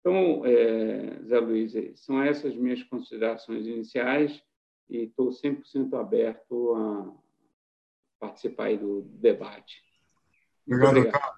[0.00, 4.42] Então, é, Zé Luiz, são essas minhas considerações iniciais
[4.88, 7.26] e estou 100% aberto a,
[8.18, 9.82] participar do debate.
[10.66, 11.36] Obrigado, obrigado.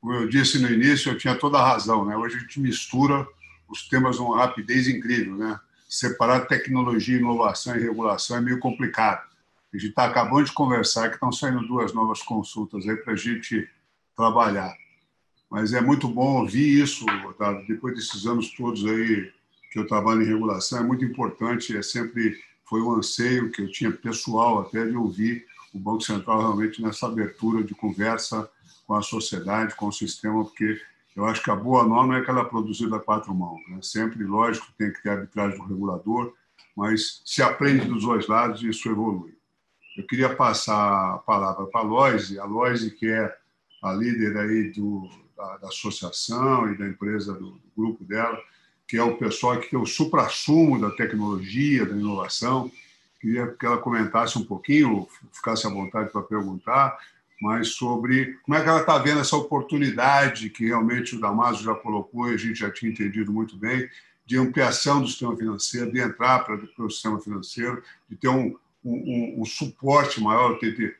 [0.00, 2.04] Como eu disse no início, eu tinha toda a razão.
[2.04, 2.16] Né?
[2.16, 3.26] Hoje a gente mistura
[3.68, 5.36] os temas numa rapidez incrível.
[5.36, 5.58] Né?
[5.88, 9.28] Separar tecnologia, inovação e regulação é meio complicado.
[9.72, 13.16] A gente está acabando de conversar que estão saindo duas novas consultas aí para a
[13.16, 13.68] gente
[14.16, 14.74] trabalhar.
[15.50, 19.32] Mas é muito bom ouvir isso, Otávio, depois desses anos todos aí
[19.70, 22.36] que eu trabalho em regulação, é muito importante, é sempre
[22.70, 27.06] foi um anseio que eu tinha pessoal até de ouvir o Banco Central realmente nessa
[27.06, 28.48] abertura de conversa
[28.86, 30.80] com a sociedade, com o sistema, porque
[31.16, 33.60] eu acho que a boa norma é aquela produzida a quatro mãos.
[33.68, 33.80] Né?
[33.82, 36.32] Sempre, lógico, tem que ter arbitragem do regulador,
[36.76, 39.34] mas se aprende dos dois lados e isso evolui.
[39.96, 43.36] Eu queria passar a palavra para a Loise, a Loise que é
[43.82, 48.40] a líder aí do, da, da associação e da empresa, do, do, grupo dela,
[48.90, 52.70] que é o pessoal que é o supra-sumo da tecnologia, da inovação,
[53.20, 56.98] Queria que ela comentasse um pouquinho, ficasse à vontade para perguntar,
[57.40, 61.74] mas sobre como é que ela está vendo essa oportunidade que realmente o Damaso já
[61.74, 63.88] colocou e a gente já tinha entendido muito bem,
[64.24, 69.34] de ampliação do sistema financeiro, de entrar para o sistema financeiro, de ter um, um,
[69.38, 70.94] um suporte maior, de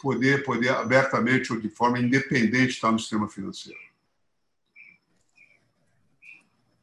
[0.00, 3.78] poder, poder abertamente ou de forma independente estar no sistema financeiro.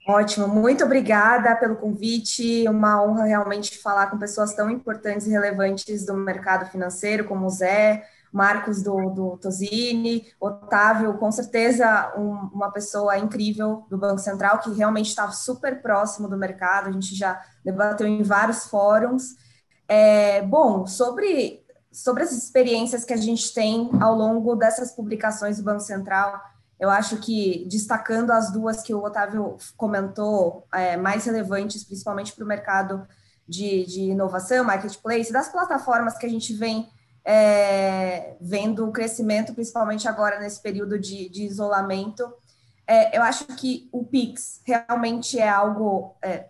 [0.09, 2.67] Ótimo, muito obrigada pelo convite.
[2.67, 7.49] Uma honra realmente falar com pessoas tão importantes e relevantes do mercado financeiro, como o
[7.51, 14.57] Zé, Marcos do, do Tosini, Otávio, com certeza um, uma pessoa incrível do Banco Central,
[14.57, 19.35] que realmente está super próximo do mercado, a gente já debateu em vários fóruns.
[19.87, 25.63] É, bom, sobre, sobre as experiências que a gente tem ao longo dessas publicações do
[25.63, 26.41] Banco Central,
[26.79, 32.45] eu acho que, destacando as duas que o Otávio comentou, é, mais relevantes, principalmente para
[32.45, 33.05] o mercado
[33.47, 36.89] de, de, inovação, marketplace, das plataformas que a gente vem
[37.25, 42.31] é, vendo o crescimento, principalmente agora nesse período de, de isolamento,
[42.87, 46.45] é, eu acho que o Pix realmente é algo é,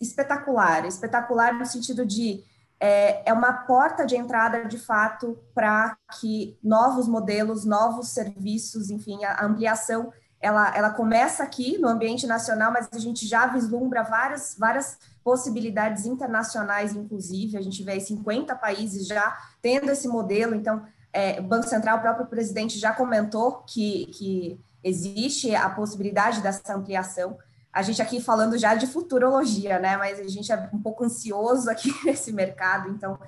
[0.00, 2.44] espetacular, espetacular no sentido de
[2.80, 9.22] é, é uma porta de entrada, de fato, para que novos modelos, novos serviços, enfim,
[9.22, 14.56] a ampliação, ela, ela começa aqui no ambiente nacional, mas a gente já vislumbra várias,
[14.58, 20.82] várias possibilidades internacionais, inclusive, a gente vê aí 50 países já tendo esse modelo, então,
[21.12, 26.74] é, o Banco Central, o próprio presidente já comentou que, que existe a possibilidade dessa
[26.74, 27.36] ampliação,
[27.72, 29.96] a gente aqui falando já de futurologia, né?
[29.96, 33.18] Mas a gente é um pouco ansioso aqui nesse mercado, então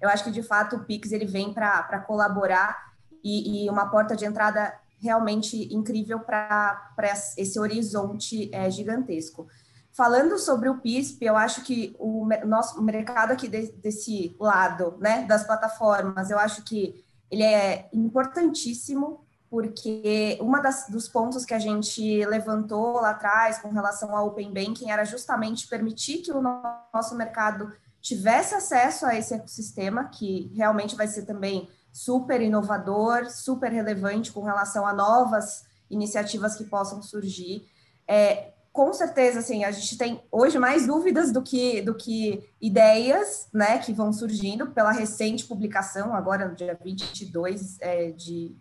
[0.00, 4.16] eu acho que de fato o Pix ele vem para colaborar e, e, uma porta
[4.16, 6.92] de entrada realmente incrível para
[7.36, 9.46] esse horizonte é, gigantesco.
[9.92, 15.24] Falando sobre o PISP, eu acho que o nosso mercado aqui de, desse lado, né,
[15.24, 19.21] das plataformas, eu acho que ele é importantíssimo
[19.52, 24.50] porque uma das, dos pontos que a gente levantou lá atrás com relação ao Open
[24.50, 30.96] Banking era justamente permitir que o nosso mercado tivesse acesso a esse ecossistema, que realmente
[30.96, 37.66] vai ser também super inovador, super relevante com relação a novas iniciativas que possam surgir.
[38.08, 43.48] É, com certeza, assim, a gente tem hoje mais dúvidas do que, do que ideias,
[43.52, 48.56] né, que vão surgindo pela recente publicação, agora no dia 22 é, de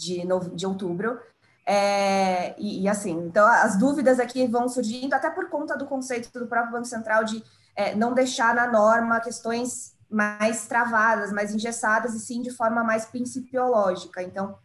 [0.00, 0.22] de,
[0.54, 1.18] de outubro.
[1.66, 6.32] É, e, e, assim, então as dúvidas aqui vão surgindo até por conta do conceito
[6.36, 7.44] do próprio Banco Central de
[7.76, 13.04] é, não deixar na norma questões mais travadas, mais engessadas, e sim de forma mais
[13.04, 14.22] principiológica.
[14.22, 14.58] Então,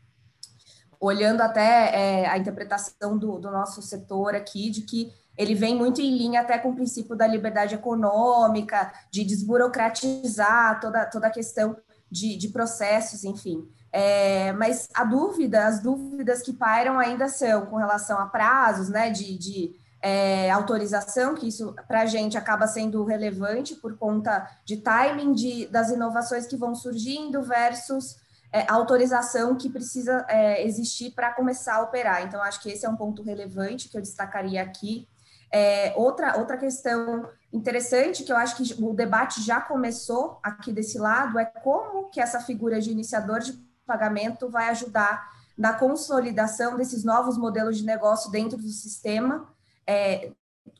[1.00, 6.02] olhando até é, a interpretação do, do nosso setor aqui, de que ele vem muito
[6.02, 11.76] em linha até com o princípio da liberdade econômica, de desburocratizar toda, toda a questão
[12.10, 13.67] de, de processos, enfim.
[13.98, 19.10] É, mas a dúvida, as dúvidas que pairam ainda são com relação a prazos, né,
[19.10, 24.76] de, de é, autorização, que isso para a gente acaba sendo relevante por conta de
[24.76, 28.18] timing de, das inovações que vão surgindo versus
[28.52, 32.22] é, autorização que precisa é, existir para começar a operar.
[32.22, 35.08] Então, acho que esse é um ponto relevante que eu destacaria aqui.
[35.50, 40.98] É, outra, outra questão interessante, que eu acho que o debate já começou aqui desse
[40.98, 43.54] lado, é como que essa figura de iniciador de
[43.86, 49.48] pagamento vai ajudar na consolidação desses novos modelos de negócio dentro do sistema,
[49.88, 50.32] é,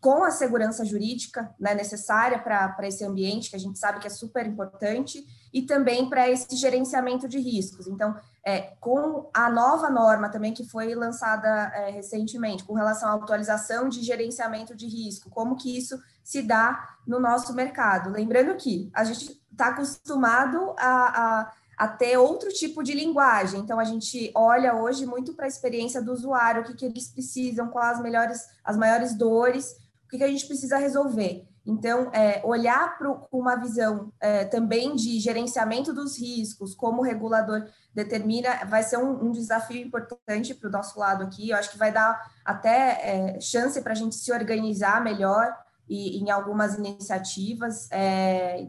[0.02, 4.10] com a segurança jurídica né, necessária para esse ambiente, que a gente sabe que é
[4.10, 7.88] super importante, e também para esse gerenciamento de riscos.
[7.88, 13.14] Então, é, com a nova norma também que foi lançada é, recentemente, com relação à
[13.14, 18.10] atualização de gerenciamento de risco, como que isso se dá no nosso mercado.
[18.10, 23.60] Lembrando que a gente está acostumado a, a a ter outro tipo de linguagem.
[23.60, 27.08] Então, a gente olha hoje muito para a experiência do usuário, o que, que eles
[27.08, 29.72] precisam, quais as melhores, as maiores dores,
[30.06, 31.48] o que, que a gente precisa resolver.
[31.66, 37.66] Então, é, olhar para uma visão é, também de gerenciamento dos riscos, como o regulador
[37.94, 41.50] determina, vai ser um, um desafio importante para o nosso lado aqui.
[41.50, 46.18] Eu acho que vai dar até é, chance para a gente se organizar melhor e
[46.18, 48.68] em algumas iniciativas, é,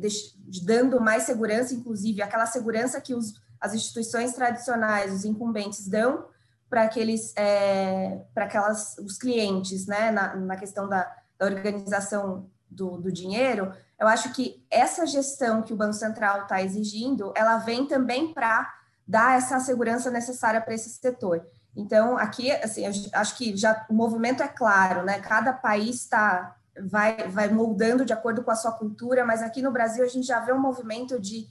[0.62, 6.26] dando mais segurança, inclusive aquela segurança que os, as instituições tradicionais, os incumbentes dão
[6.68, 12.98] para aqueles, é, para aquelas, os clientes, né, na, na questão da, da organização do,
[12.98, 17.86] do, dinheiro, eu acho que essa gestão que o Banco Central está exigindo, ela vem
[17.86, 18.70] também para
[19.06, 21.46] dar essa segurança necessária para esse setor.
[21.74, 25.20] Então, aqui, assim, acho que já o movimento é claro, né?
[25.20, 29.72] Cada país está vai, vai moldando de acordo com a sua cultura, mas aqui no
[29.72, 31.46] Brasil a gente já vê um movimento de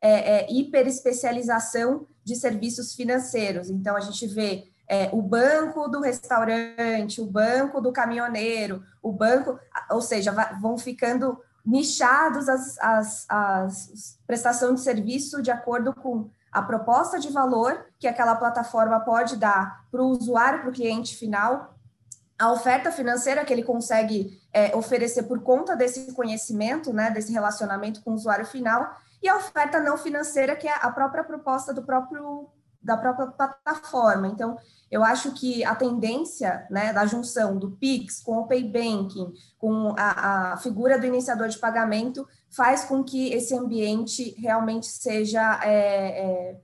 [0.00, 3.70] é, é, hiperespecialização de serviços financeiros.
[3.70, 9.58] Então, a gente vê é, o banco do restaurante, o banco do caminhoneiro, o banco,
[9.90, 16.62] ou seja, vão ficando nichados as, as, as prestação de serviço de acordo com a
[16.62, 21.73] proposta de valor que aquela plataforma pode dar para o usuário, para o cliente final,
[22.38, 28.02] a oferta financeira que ele consegue é, oferecer por conta desse conhecimento, né, desse relacionamento
[28.02, 31.82] com o usuário final, e a oferta não financeira, que é a própria proposta do
[31.82, 32.48] próprio
[32.84, 34.28] da própria plataforma.
[34.28, 34.58] Então,
[34.90, 39.94] eu acho que a tendência né, da junção do Pix com o Pay Banking, com
[39.96, 45.70] a, a figura do iniciador de pagamento, faz com que esse ambiente realmente seja é,
[45.70, 46.60] é,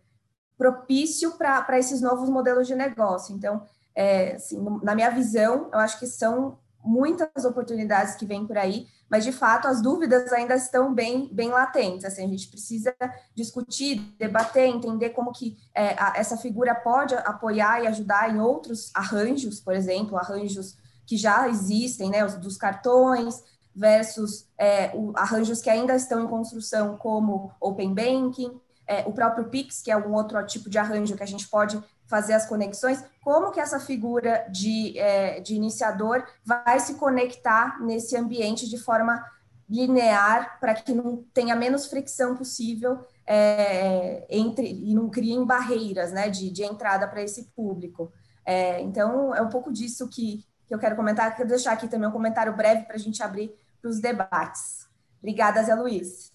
[0.58, 3.34] propício para esses novos modelos de negócio.
[3.34, 8.56] Então, é, assim, na minha visão, eu acho que são muitas oportunidades que vêm por
[8.56, 12.04] aí, mas de fato as dúvidas ainda estão bem, bem latentes.
[12.04, 12.94] Assim, a gente precisa
[13.34, 18.90] discutir, debater, entender como que é, a, essa figura pode apoiar e ajudar em outros
[18.94, 20.76] arranjos, por exemplo, arranjos
[21.06, 23.42] que já existem, né, os dos cartões
[23.74, 29.48] versus é, o, arranjos que ainda estão em construção, como Open Banking, é, o próprio
[29.48, 33.04] Pix, que é um outro tipo de arranjo que a gente pode fazer as conexões,
[33.22, 39.24] como que essa figura de, é, de iniciador vai se conectar nesse ambiente de forma
[39.68, 46.28] linear para que não tenha menos fricção possível é, entre e não criem barreiras né,
[46.28, 48.12] de, de entrada para esse público.
[48.44, 51.36] É, então, é um pouco disso que, que eu quero comentar.
[51.36, 54.88] Quero deixar aqui também um comentário breve para a gente abrir para os debates.
[55.20, 56.32] Obrigada, Zé Luiz.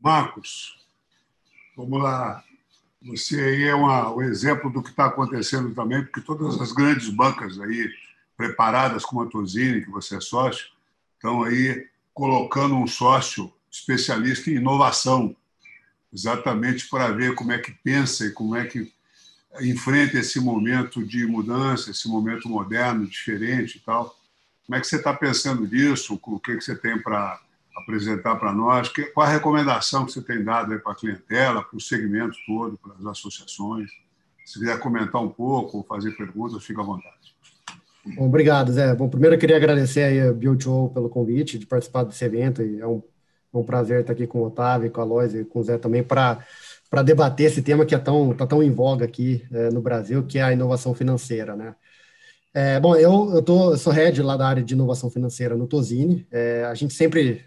[0.00, 0.86] Marcos,
[1.76, 2.42] vamos lá
[3.06, 7.10] Você aí é uma, um exemplo do que está acontecendo também, porque todas as grandes
[7.10, 7.90] bancas aí
[8.34, 10.68] preparadas como a Tosini, que você é sócio,
[11.14, 15.36] estão aí colocando um sócio especialista em inovação,
[16.12, 18.90] exatamente para ver como é que pensa e como é que
[19.60, 24.16] enfrenta esse momento de mudança, esse momento moderno, diferente e tal.
[24.64, 26.18] Como é que você está pensando nisso?
[26.20, 27.38] O que, que você tem para
[27.76, 28.88] apresentar para nós?
[29.12, 32.94] Qual a recomendação que você tem dado para a clientela, para o segmento todo, para
[32.94, 33.90] as associações?
[34.44, 37.34] Se quiser comentar um pouco ou fazer perguntas, fica à vontade.
[38.16, 38.94] Bom, obrigado, Zé.
[38.94, 42.60] Bom, primeiro eu queria agradecer aí a BioTO pelo convite de participar desse evento.
[42.60, 43.02] É um,
[43.52, 45.78] é um prazer estar aqui com o Otávio, com a Lois e com o Zé
[45.78, 46.44] também para
[46.94, 50.22] para debater esse tema que é tão, tá tão em voga aqui é, no Brasil,
[50.22, 51.74] que é a inovação financeira, né?
[52.56, 55.66] É, bom, eu, eu, tô, eu sou head lá da área de inovação financeira no
[55.66, 56.24] Tosini.
[56.30, 57.44] É, a gente sempre,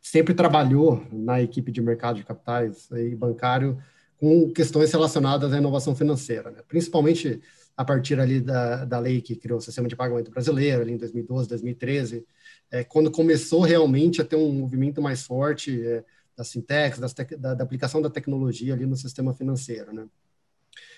[0.00, 3.78] sempre trabalhou na equipe de mercado de capitais e bancário
[4.16, 6.62] com questões relacionadas à inovação financeira, né?
[6.66, 7.42] principalmente
[7.76, 10.96] a partir ali da, da lei que criou o sistema de pagamento brasileiro, ali em
[10.96, 12.26] 2012, 2013,
[12.70, 16.02] é, quando começou realmente a ter um movimento mais forte é,
[16.34, 20.06] das fintechs, das tec, da, da, aplicação da tecnologia ali no sistema financeiro, né?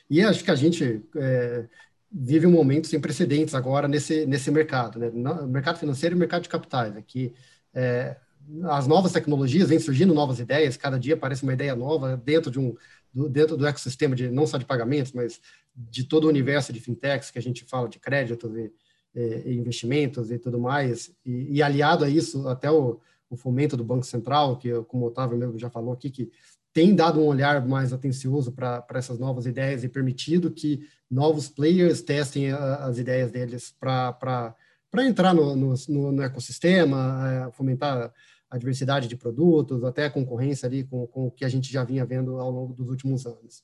[0.09, 1.69] E acho que a gente é,
[2.13, 5.11] vive um momento sem precedentes agora nesse, nesse mercado, né?
[5.13, 7.33] No mercado financeiro e mercado de capitais, aqui
[7.73, 8.17] é,
[8.65, 12.59] as novas tecnologias vêm surgindo novas ideias, cada dia aparece uma ideia nova dentro de
[12.59, 12.75] um
[13.13, 15.41] do, dentro do ecossistema de não só de pagamentos, mas
[15.75, 18.73] de todo o universo de fintechs que a gente fala de créditos e,
[19.15, 23.85] e investimentos e tudo mais, e, e, aliado a isso até o, o fomento do
[23.85, 26.31] Banco Central, que como o Otávio mesmo já falou aqui, que
[26.73, 32.01] tem dado um olhar mais atencioso para essas novas ideias e permitido que novos players
[32.01, 34.57] testem a, as ideias deles para
[34.99, 38.13] entrar no, no, no, ecossistema, é, fomentar
[38.49, 41.85] a diversidade de produtos, até a concorrência ali com, com o que a gente já
[41.85, 43.63] vinha vendo ao longo dos últimos anos.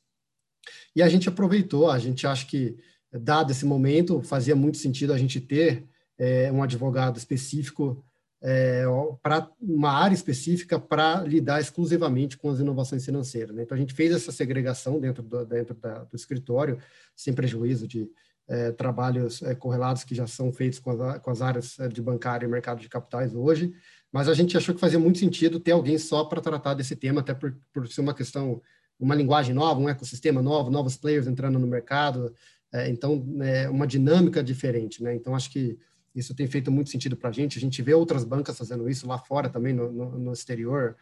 [0.95, 2.77] E a gente aproveitou, a gente acha que,
[3.13, 5.87] dado esse momento, fazia muito sentido a gente ter
[6.19, 8.05] é, um advogado específico
[8.43, 8.84] é,
[9.22, 13.55] para uma área específica para lidar exclusivamente com as inovações financeiras.
[13.55, 13.62] Né?
[13.62, 16.78] Então, a gente fez essa segregação dentro do, dentro da, do escritório,
[17.14, 18.11] sem prejuízo de
[18.49, 22.01] é, trabalhos é, correlatos que já são feitos com as, com as áreas é, de
[22.01, 23.72] bancário e mercado de capitais hoje,
[24.12, 27.20] mas a gente achou que fazia muito sentido ter alguém só para tratar desse tema,
[27.20, 28.62] até por, por ser uma questão,
[28.99, 32.32] uma linguagem nova, um ecossistema novo, novos players entrando no mercado,
[32.72, 35.14] é, então, é uma dinâmica diferente, né?
[35.14, 35.78] Então, acho que
[36.17, 37.59] isso tem feito muito sentido para a gente.
[37.59, 40.97] A gente vê outras bancas fazendo isso lá fora também, no, no, no exterior,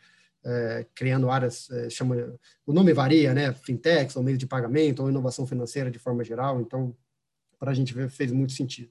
[0.45, 3.53] é, criando áreas, é, chama, o nome varia, né?
[3.53, 6.61] Fintechs, ou meio de pagamento, ou inovação financeira de forma geral.
[6.61, 6.95] Então,
[7.59, 8.91] para a gente ver, fez muito sentido.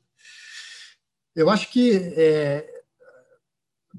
[1.36, 2.84] Eu acho que é,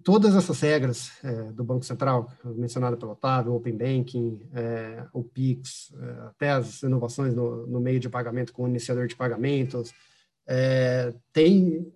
[0.02, 5.92] todas essas regras é, do Banco Central, mencionado pelo Otávio, Open Banking, é, o PIX,
[5.94, 9.92] é, até as inovações no, no, meio de pagamento com o iniciador de pagamentos,
[10.46, 11.92] é, tem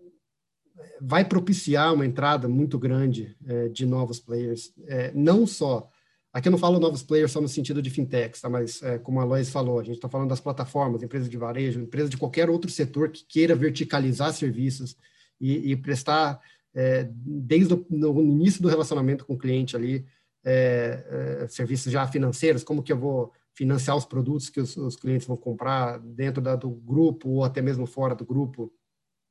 [1.01, 5.89] vai propiciar uma entrada muito grande é, de novos players, é, não só
[6.31, 8.51] Aqui eu não falo novos players só no sentido de fintechs, tá?
[8.51, 12.11] mas como a Lois falou, a gente está falando das plataformas, empresas de varejo, empresas
[12.11, 14.95] de qualquer outro setor que queira verticalizar serviços
[15.41, 16.39] e, e prestar
[16.74, 20.07] é, desde o no início do relacionamento com o cliente ali,
[20.45, 24.95] é, é, serviços já financeiros, como que eu vou financiar os produtos que os, os
[24.95, 28.72] clientes vão comprar dentro da, do grupo ou até mesmo fora do grupo.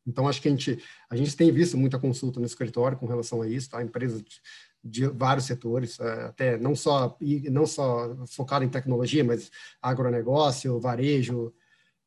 [0.07, 3.41] Então, acho que a gente, a gente tem visto muita consulta no escritório com relação
[3.41, 3.83] a isso, tá?
[3.83, 4.41] Empresas de,
[4.83, 7.17] de vários setores, é, até não só,
[7.51, 9.51] não só focado em tecnologia, mas
[9.81, 11.53] agronegócio, varejo,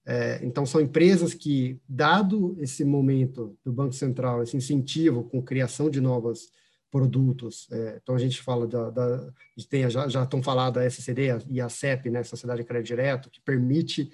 [0.06, 5.90] é, então, são empresas que, dado esse momento do Banco Central, esse incentivo com criação
[5.90, 6.50] de novos
[6.90, 9.32] produtos, é, então a gente fala da, da
[9.68, 13.30] tem, já, já estão falando da SCD e a CEP, né, Sociedade de Crédito Direto,
[13.30, 14.10] que permite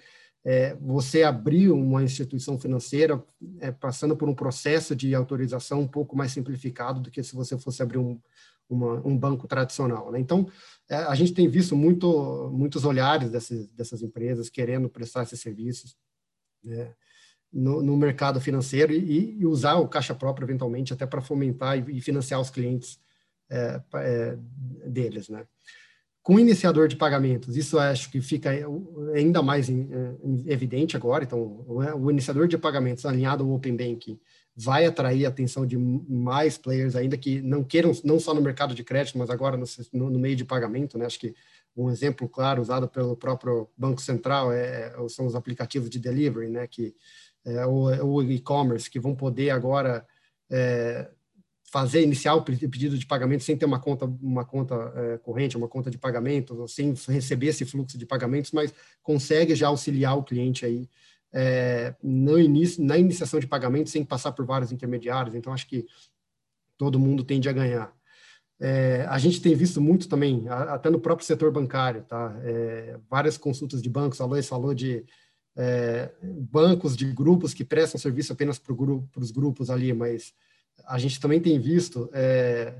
[0.47, 3.20] é, você abrir uma instituição financeira
[3.59, 7.59] é, passando por um processo de autorização um pouco mais simplificado do que se você
[7.59, 8.16] fosse abrir um,
[8.70, 10.12] uma, um banco tradicional.
[10.12, 10.20] Né?
[10.20, 10.49] Então,
[10.88, 15.97] é, a gente tem visto muito, muitos olhares dessas, dessas empresas querendo prestar esses serviços
[16.62, 16.94] né,
[17.53, 22.01] no, no, mercado financeiro e, e, usar o caixa próprio, eventualmente, até para fomentar e,
[22.01, 23.01] financiar os clientes
[23.51, 24.38] é, é,
[24.86, 25.28] deles.
[25.28, 25.44] Né?
[26.27, 28.51] Com iniciador de pagamentos, isso acho que fica
[29.14, 29.89] ainda mais em,
[30.47, 31.22] evidente agora.
[31.22, 34.18] Então, o, iniciador de pagamentos alinhado ao Open Banking
[34.57, 38.74] vai atrair a atenção de mais players, ainda que não queiram, não só no mercado
[38.74, 41.07] de crédito, mas agora no, no, meio de pagamento, né?
[41.07, 41.33] Acho que
[41.77, 46.49] um exemplo claro usado pelo próprio Banco Central é, é são os aplicativos de delivery,
[46.51, 46.66] né?
[46.66, 46.93] Que
[47.45, 50.05] é, o, o e-commerce que vão poder agora
[50.51, 51.09] é,
[51.71, 55.69] fazer iniciar o pedido de pagamento sem ter uma conta uma conta é, corrente, uma
[55.69, 60.64] conta de pagamento, sem receber esse fluxo de pagamentos, mas consegue já auxiliar o cliente
[60.64, 60.89] aí
[61.33, 65.35] é, no início, na iniciação de pagamento sem passar por vários intermediários.
[65.35, 65.87] Então acho que
[66.79, 67.95] todo mundo tende a ganhar.
[68.59, 72.35] É, a gente tem visto muito também, até no próprio setor bancário, tá?
[72.43, 75.05] É, várias consultas de bancos, a Lois falou de
[75.55, 80.33] é, bancos de grupos que prestam serviço apenas para grupo, os grupos ali, mas
[80.87, 82.74] a gente também tem visto é,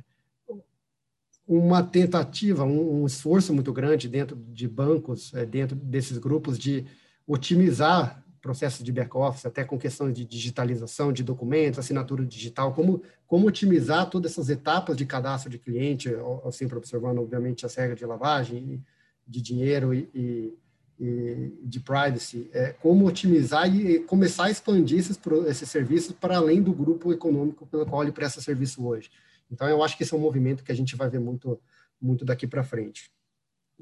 [1.47, 6.85] uma tentativa, um, um, esforço muito grande dentro de bancos, é, dentro desses grupos, de
[7.27, 13.49] otimizar processos de back-office, até com questões de digitalização de documentos, assinatura digital, como, como
[13.49, 16.09] otimizar todas essas etapas de cadastro de cliente,
[16.53, 18.85] sempre observando, obviamente, as regras de lavagem
[19.27, 20.55] de dinheiro e, e
[20.99, 26.73] de privacy, é, como otimizar e começar a expandir esses, esses serviços para além do
[26.73, 29.11] grupo econômico pelo qual ele presta serviço hoje.
[29.51, 31.61] Então, eu acho que esse é um movimento que a gente vai ver muito,
[32.01, 33.11] muito daqui para frente.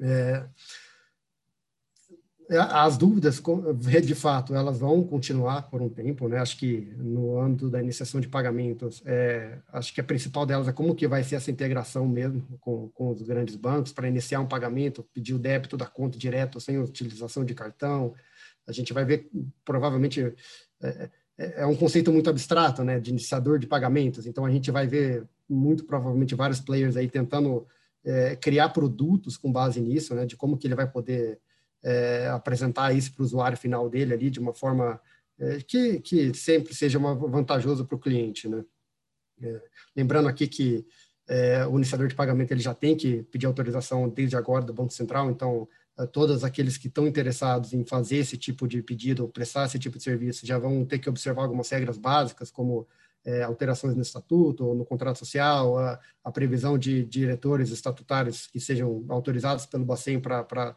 [0.01, 0.45] É,
[2.51, 3.43] as dúvidas,
[4.03, 6.39] de fato, elas vão continuar por um tempo, né?
[6.39, 10.73] Acho que no âmbito da iniciação de pagamentos, é, acho que a principal delas é
[10.73, 14.47] como que vai ser essa integração mesmo com, com os grandes bancos para iniciar um
[14.47, 18.15] pagamento, pedir o débito da conta direto sem utilização de cartão.
[18.67, 19.29] A gente vai ver,
[19.65, 20.35] provavelmente,
[20.83, 23.01] é, é, é um conceito muito abstrato, né?
[23.01, 24.27] De iniciador de pagamentos.
[24.27, 27.67] Então, a gente vai ver muito provavelmente vários players aí tentando
[28.05, 30.27] é, criar produtos com base nisso, né?
[30.27, 31.39] De como que ele vai poder
[31.85, 34.99] é, apresentar isso para o usuário final dele ali de uma forma
[35.39, 38.65] é, que, que sempre seja uma, vantajoso para o cliente, né?
[39.43, 39.61] É,
[39.95, 40.87] lembrando aqui que
[41.29, 44.93] é, o iniciador de pagamento ele já tem que pedir autorização desde agora do Banco
[44.93, 45.69] Central, então
[45.99, 49.99] é, todos aqueles que estão interessados em fazer esse tipo de pedido, prestar esse tipo
[49.99, 52.87] de serviço, já vão ter que observar algumas regras básicas, como
[53.25, 59.05] é, alterações no estatuto, no contrato social, a, a, previsão de diretores estatutários que sejam
[59.09, 60.77] autorizados pelo Bacen para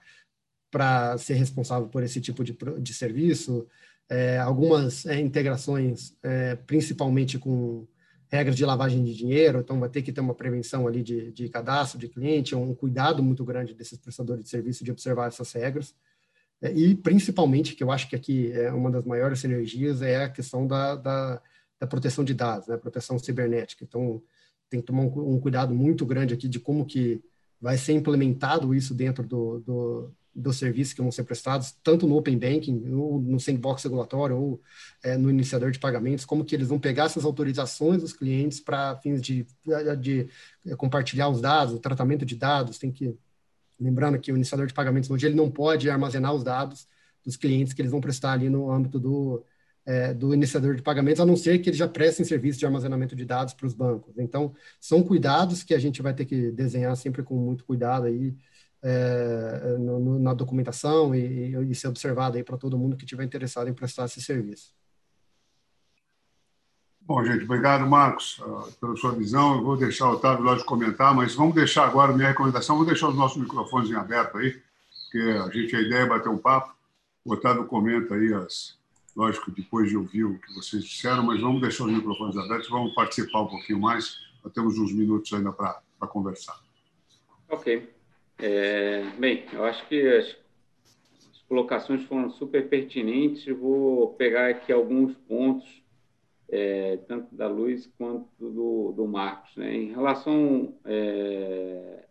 [0.69, 3.67] para ser responsável por esse tipo de, de serviço,
[4.09, 7.87] é, algumas é, integrações, é, principalmente com
[8.29, 11.49] regras de lavagem de dinheiro, então vai ter que ter uma prevenção ali de, de
[11.49, 15.95] cadastro de cliente, um cuidado muito grande desses prestadores de serviço de observar essas regras.
[16.61, 20.29] É, e, principalmente, que eu acho que aqui é uma das maiores sinergias, é a
[20.29, 21.41] questão da, da,
[21.79, 23.83] da proteção de dados, né, proteção cibernética.
[23.83, 24.21] Então,
[24.69, 27.21] tem que tomar um, um, cuidado muito grande aqui de como que
[27.61, 32.15] vai ser implementado isso dentro do, do dos serviços que vão ser prestados, tanto no
[32.15, 34.61] Open Banking, ou no sandbox regulatório, ou
[35.03, 38.95] é, no iniciador de pagamentos, como que eles vão pegar essas autorizações dos clientes para
[38.97, 39.47] fins de,
[39.99, 40.27] de,
[40.63, 43.17] de, compartilhar os dados, o tratamento de dados, tem que,
[43.79, 46.87] lembrando que o iniciador de pagamentos hoje ele não pode armazenar os dados
[47.25, 49.43] dos clientes que eles vão prestar ali no âmbito do,
[49.87, 53.15] é, do iniciador de pagamentos, a não ser que eles já prestem serviço de armazenamento
[53.15, 54.19] de dados para os bancos.
[54.19, 58.35] Então, são cuidados que a gente vai ter que desenhar sempre com muito cuidado aí,
[58.83, 63.67] é, no, na documentação e, e, ser observado aí para todo mundo que estiver interessado
[63.67, 64.71] em prestar esse serviço.
[67.01, 69.55] Bom, gente, obrigado, Marcos, uh, pela sua visão.
[69.55, 72.75] Eu vou deixar o Otávio lá de comentar, mas vamos deixar agora minha recomendação.
[72.75, 74.61] Vou deixar os nossos microfones em aberto aí,
[75.03, 76.75] porque a gente a ideia é bater um papo.
[77.23, 78.77] O Otávio comenta aí as,
[79.15, 82.93] lógico, depois de ouvir o que vocês disseram, mas vamos deixar os microfones abertos, vamos
[82.93, 84.17] participar um pouquinho mais.
[84.43, 86.59] Nós temos uns minutos ainda para conversar.
[87.49, 87.96] Ok.
[88.39, 90.37] É, bem, eu acho que as,
[91.31, 93.45] as, colocações foram super pertinentes.
[93.57, 95.83] vou pegar aqui alguns pontos,
[96.47, 99.55] é, tanto da Luiz quanto do, do Marcos.
[99.55, 99.75] Né?
[99.75, 102.05] Em relação é,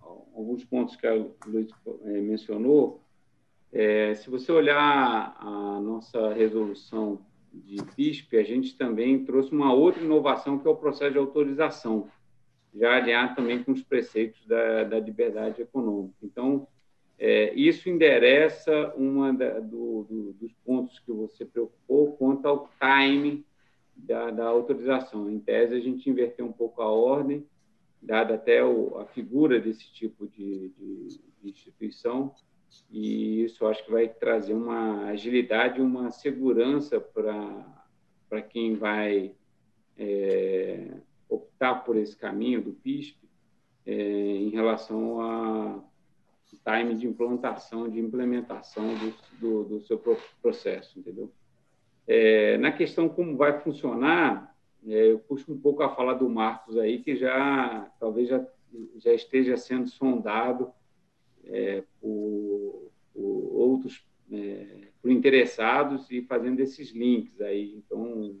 [0.00, 1.14] a alguns pontos que a
[1.46, 1.70] Luiz
[2.04, 3.00] é, mencionou,
[3.72, 10.02] é, se você olhar a nossa resolução de PISP, a gente também trouxe uma outra
[10.02, 12.10] inovação, que é o processo de autorização
[12.74, 16.16] já alinhado também com os preceitos da, da liberdade econômica.
[16.22, 16.66] Então,
[17.18, 18.94] é, isso endereça
[19.38, 23.44] da, do, do, dos pontos que você preocupou quanto ao time
[23.94, 25.30] da, da, autorização.
[25.30, 27.46] Em tese, a gente inverteu um pouco a ordem,
[28.00, 31.08] dada até o, a figura desse tipo de, de,
[31.40, 32.34] de instituição,
[32.90, 39.34] e isso acho que vai trazer uma agilidade, uma segurança para quem vai
[39.96, 40.96] é,
[41.34, 43.16] optar por esse caminho do PISP
[43.86, 45.82] é, em relação a
[46.64, 50.00] time de implantação, de implementação do, do, do seu
[50.40, 51.32] processo, entendeu?
[52.06, 54.54] É, na questão como vai funcionar,
[54.86, 58.44] é, eu puxo um pouco a falar do Marcos aí, que já talvez já,
[58.96, 60.72] já esteja sendo sondado
[61.44, 67.74] é, por, por, outros, é, por interessados e fazendo esses links aí.
[67.76, 68.36] Então,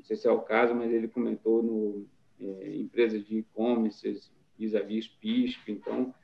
[0.00, 2.06] sei se é o caso, mas ele comentou no
[2.40, 4.20] é, empresas de e-commerce,
[4.58, 6.14] vis-à-vis PISP, então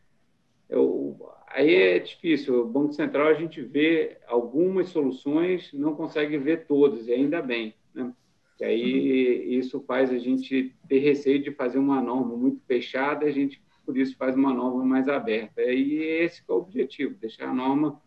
[0.69, 2.63] eu, aí é difícil.
[2.63, 7.75] O Banco Central a gente vê algumas soluções, não consegue ver todas, e ainda bem.
[7.95, 8.13] Né?
[8.61, 13.31] E aí isso faz a gente ter receio de fazer uma norma muito fechada, a
[13.31, 15.63] gente por isso faz uma norma mais aberta.
[15.63, 18.01] E esse é o objetivo, deixar a norma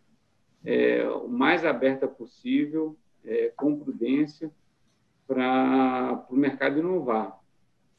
[0.64, 2.96] é, o mais aberta possível,
[3.26, 4.52] é, com prudência,
[5.32, 7.40] para o mercado inovar.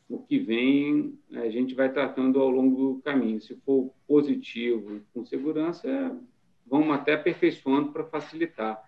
[0.06, 3.40] O que vem, a gente vai tratando ao longo do caminho.
[3.40, 6.14] Se for positivo, com segurança,
[6.66, 8.82] vamos até aperfeiçoando para facilitar.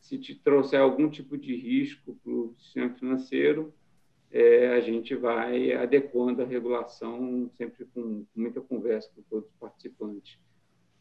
[0.00, 3.74] Se te trouxer algum tipo de risco para o sistema financeiro,
[4.30, 10.38] é, a gente vai adequando a regulação, sempre com muita conversa com todos os participantes.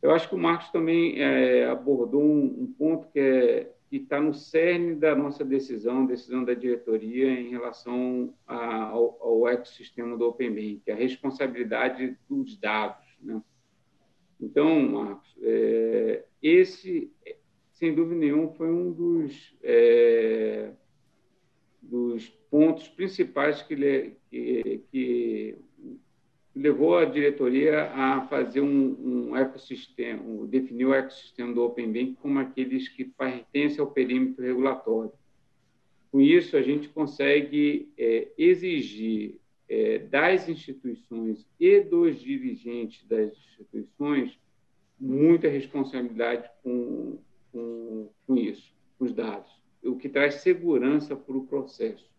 [0.02, 4.34] Eu acho que o Marcos também é, abordou um, um, ponto que é, está no
[4.34, 10.50] cerne da nossa decisão, decisão da diretoria em relação a, ao, ao, ecossistema do Open
[10.50, 13.06] Bank, que é a responsabilidade dos dados.
[13.22, 13.41] Né?
[14.39, 17.12] Então, Marcos, é, esse,
[17.72, 20.72] sem dúvida nenhuma, foi um dos é,
[21.82, 25.58] dos pontos principais que, que, que,
[26.56, 32.39] levou a diretoria a fazer um, um ecossistema, definir o ecossistema do Open Bank como
[32.39, 35.12] aqueles que pertencem ao perímetro regulatório.
[36.12, 44.38] Com isso, a gente consegue é, exigir é, das instituições e dos dirigentes das instituições
[44.99, 47.18] muita responsabilidade com,
[47.51, 52.10] com, com isso, com os dados o que traz segurança para o processo.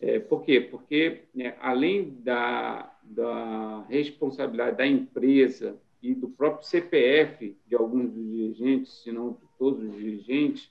[0.00, 0.60] É, por quê?
[0.60, 8.24] Porque, né, além da, da responsabilidade da empresa e do próprio CPF de alguns dos
[8.24, 10.70] dirigentes, se não de todos os dirigentes,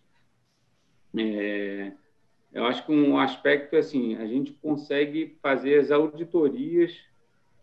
[1.18, 1.92] é,
[2.54, 6.96] eu acho que um aspecto é assim, a gente consegue fazer as auditorias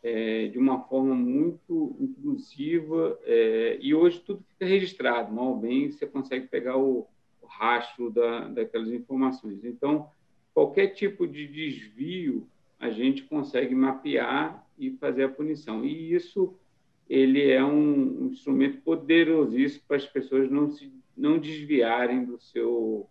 [0.02, 5.90] é, de uma forma muito inclusiva é, e hoje tudo fica registrado, mal ou bem
[5.90, 7.08] você consegue pegar o,
[7.46, 9.64] rastro da, daquelas informações.
[9.64, 10.10] Então,
[10.54, 12.48] qualquer tipo de desvio
[12.78, 15.84] a gente consegue mapear e fazer a punição.
[15.84, 16.54] E isso
[17.08, 23.08] ele é um instrumento poderosíssimo para as pessoas não se não desviarem do seu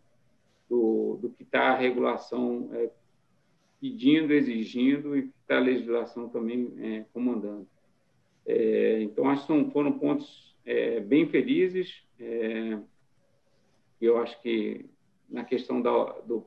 [0.69, 2.89] do, do que está a regulação é,
[3.79, 7.67] pedindo, exigindo e que está a legislação também é, comandando.
[8.45, 12.03] É, então acho que foram pontos é, bem felizes.
[12.19, 12.77] É,
[14.01, 14.85] eu acho que
[15.29, 16.45] na questão da, do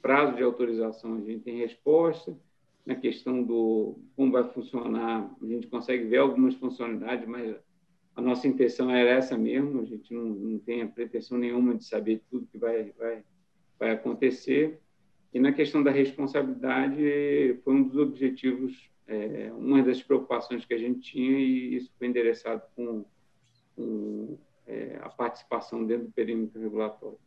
[0.00, 2.36] prazo de autorização a gente tem resposta,
[2.84, 7.56] na questão do como vai funcionar, a gente consegue ver algumas funcionalidades, mas
[8.14, 11.84] a nossa intenção era essa mesmo, a gente não, não tem a pretensão nenhuma de
[11.84, 13.24] saber tudo que vai, vai,
[13.78, 14.80] vai acontecer.
[15.32, 20.78] E na questão da responsabilidade, foi um dos objetivos, é, uma das preocupações que a
[20.78, 23.04] gente tinha, e isso foi endereçado com,
[23.74, 27.18] com é, a participação dentro do perímetro regulatório.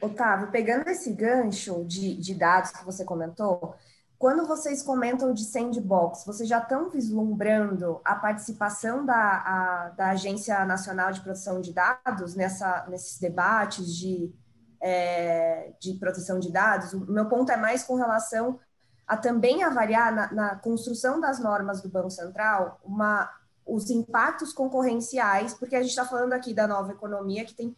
[0.00, 3.74] Otávio, pegando esse gancho de, de dados que você comentou,
[4.18, 10.64] quando vocês comentam de sandbox, vocês já estão vislumbrando a participação da, a, da Agência
[10.64, 14.34] Nacional de Proteção de Dados nessa, nesses debates de,
[14.80, 16.92] é, de proteção de dados?
[16.92, 18.58] O meu ponto é mais com relação
[19.06, 23.30] a também avaliar na, na construção das normas do Banco Central uma
[23.64, 27.76] os impactos concorrenciais, porque a gente está falando aqui da nova economia que tem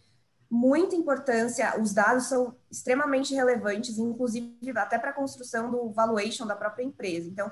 [0.51, 6.57] muita importância, os dados são extremamente relevantes, inclusive até para a construção do valuation da
[6.57, 7.29] própria empresa.
[7.29, 7.51] Então,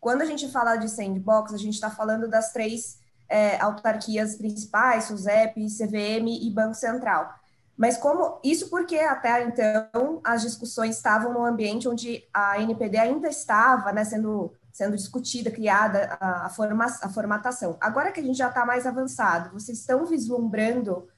[0.00, 5.04] quando a gente fala de sandbox, a gente está falando das três é, autarquias principais,
[5.04, 7.34] SUSEP, CVM e Banco Central.
[7.76, 13.28] Mas como isso porque até então as discussões estavam no ambiente onde a NPD ainda
[13.28, 17.76] estava, né, sendo sendo discutida, criada a, forma, a formatação.
[17.80, 21.08] Agora que a gente já está mais avançado, vocês estão vislumbrando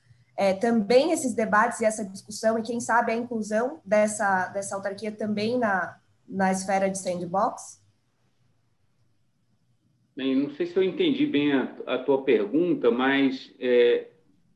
[0.41, 5.13] é, também esses debates e essa discussão, e quem sabe a inclusão dessa, dessa autarquia
[5.13, 7.79] também na, na esfera de sandbox?
[10.17, 14.09] Bem, não sei se eu entendi bem a, a tua pergunta, mas é,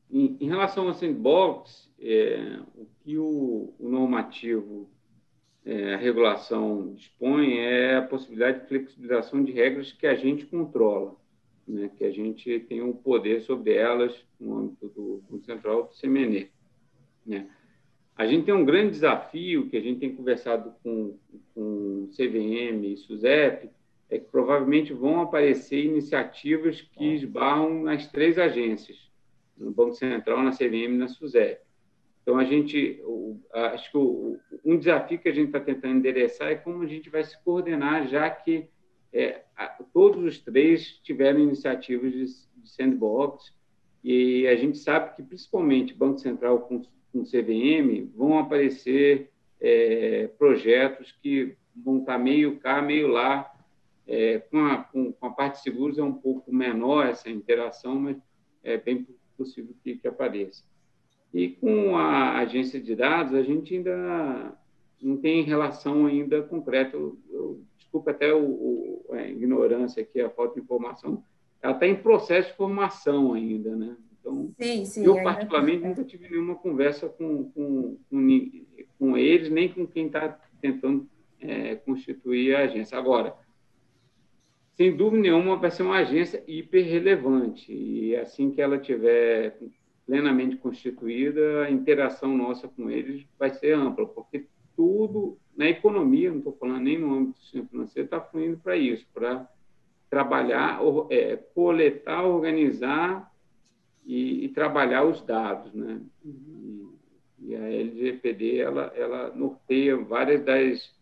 [0.09, 4.89] em, em, relação ao sandbox, é, o que o, o normativo
[5.63, 11.15] é, a regulação dispõe é a possibilidade de flexibilização de regras que a gente controla,
[11.67, 15.99] né, que a gente tem um poder sobre elas no âmbito do Banco Central do
[15.99, 16.51] CMNE.
[17.25, 17.49] Né.
[18.15, 21.17] A gente tem um grande desafio que a gente tem conversado com,
[21.53, 23.69] com CVM e SUSEP,
[24.09, 28.97] é que provavelmente vão aparecer iniciativas que esbarram nas três agências,
[29.57, 31.65] no Banco Central, na CVM e na SUSEP.
[32.21, 33.01] Então, a gente,
[33.53, 33.97] acho que
[34.63, 38.07] um desafio que a gente está tentando endereçar é como a gente vai se coordenar,
[38.07, 38.67] já que
[39.15, 39.41] é,
[39.93, 43.53] todos os três tiveram iniciativas de, de, sandbox,
[44.03, 46.81] e a gente sabe que, principalmente, Banco Central com,
[47.13, 53.51] com CVM, vão aparecer é, projetos que vão estar meio cá, meio lá.
[54.07, 57.99] É, com, a, com, com, a parte de seguros é um pouco menor essa interação,
[57.99, 58.17] mas
[58.63, 60.63] é bem possível que, que apareça.
[61.33, 64.55] E com a agência de dados, a gente ainda
[65.01, 66.95] não tem relação ainda concreta.
[66.95, 67.63] Eu, eu,
[67.95, 71.23] desculpa até o, o, a ignorância aqui, a falta de informação.
[71.61, 73.95] Ela está em processo de formação ainda, né?
[74.19, 78.51] Então, sim, sim, eu particularmente nunca tive nenhuma conversa com, com, com,
[78.99, 81.07] com eles, nem com quem está tentando
[81.39, 82.97] é, constituir a agência.
[82.97, 83.35] Agora,
[84.73, 89.57] sem dúvida nenhuma, vai ser uma agência hiper relevante e assim que ela tiver
[90.05, 96.39] plenamente constituída, a interação nossa com eles vai ser ampla, porque tudo na economia, não
[96.39, 99.47] estou falando nem no âmbito do sistema financeiro, está fluindo para isso, para
[100.09, 100.79] trabalhar,
[101.09, 103.31] é, coletar, organizar
[104.05, 105.99] e, e, trabalhar os dados, né?
[106.23, 106.87] E,
[107.39, 110.93] e, a LGPD ela, ela norteia várias das,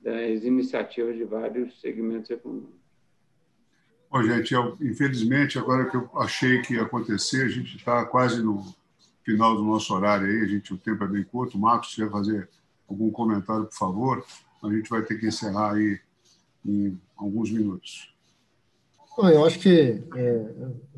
[0.00, 2.84] das iniciativas de vários segmentos econômicos.
[4.10, 8.42] Bom, gente, eu, infelizmente, agora que eu achei que ia acontecer, a gente está quase
[8.42, 8.62] no
[9.24, 11.58] final do nosso horário aí, a gente, o tempo é bem curto.
[11.58, 12.48] Marcos, se quer fazer
[12.94, 14.24] algum comentário, por favor,
[14.62, 15.98] a gente vai ter que encerrar aí
[16.64, 18.14] em alguns minutos.
[19.18, 20.46] Eu acho que é,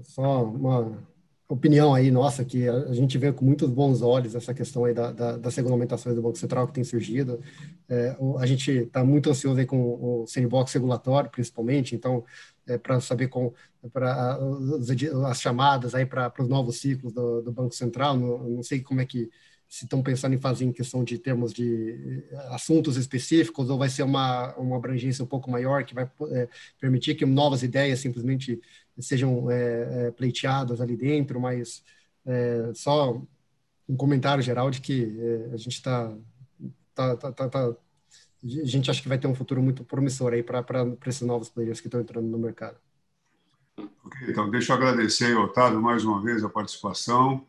[0.03, 0.97] só uma
[1.49, 5.12] opinião aí nossa, que a, gente vê com muitos bons olhos essa questão aí da,
[5.12, 7.40] da, das regulamentações do Banco Central que tem surgido.
[7.88, 12.24] É, a gente está muito ansioso aí com o sandbox regulatório, principalmente, então,
[12.66, 13.53] é, para saber com
[13.92, 14.36] para
[15.28, 19.01] as chamadas aí para os novos ciclos do, do Banco Central, não, não sei como
[19.01, 19.30] é que
[19.69, 24.03] se estão pensando em fazer em questão de termos de assuntos específicos ou vai ser
[24.03, 26.49] uma, uma abrangência um pouco maior que vai é,
[26.81, 28.61] permitir que novas ideias simplesmente
[28.99, 31.83] sejam é, é, pleiteadas ali dentro, mas
[32.75, 33.23] só
[33.89, 35.17] um comentário geral de que
[35.53, 36.12] a gente está
[36.93, 40.43] tá, tá, tá, tá, a gente acha que vai ter um futuro muito promissor aí
[40.43, 40.64] para
[41.07, 42.79] esses novos players que estão entrando no mercado.
[44.05, 47.47] Ok, então deixa eu agradecer, Otávio, mais uma vez a participação.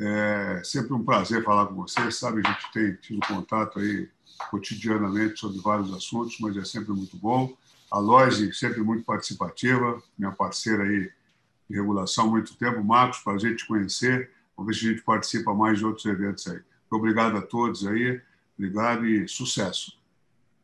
[0.00, 2.10] É sempre um prazer falar com você.
[2.10, 4.08] Sabe, a gente tem tido contato aí
[4.50, 7.52] cotidianamente sobre vários assuntos, mas é sempre muito bom.
[7.90, 11.10] A Loise, sempre muito participativa, minha parceira aí
[11.68, 12.82] de regulação há muito tempo.
[12.84, 14.30] Marcos, prazer te conhecer.
[14.56, 16.60] Vamos ver se a gente participa mais de outros eventos aí.
[16.90, 18.20] Obrigado a todos aí.
[18.58, 19.98] Obrigado e sucesso.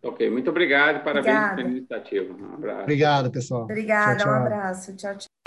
[0.03, 1.03] Ok, muito obrigado.
[1.03, 1.57] Parabéns Obrigada.
[1.57, 2.35] pela iniciativa.
[2.35, 2.83] Um abraço.
[2.83, 3.63] Obrigado, pessoal.
[3.63, 4.33] Obrigada, tchau, tchau.
[4.33, 4.97] um abraço.
[4.97, 5.34] Tchau, tchau.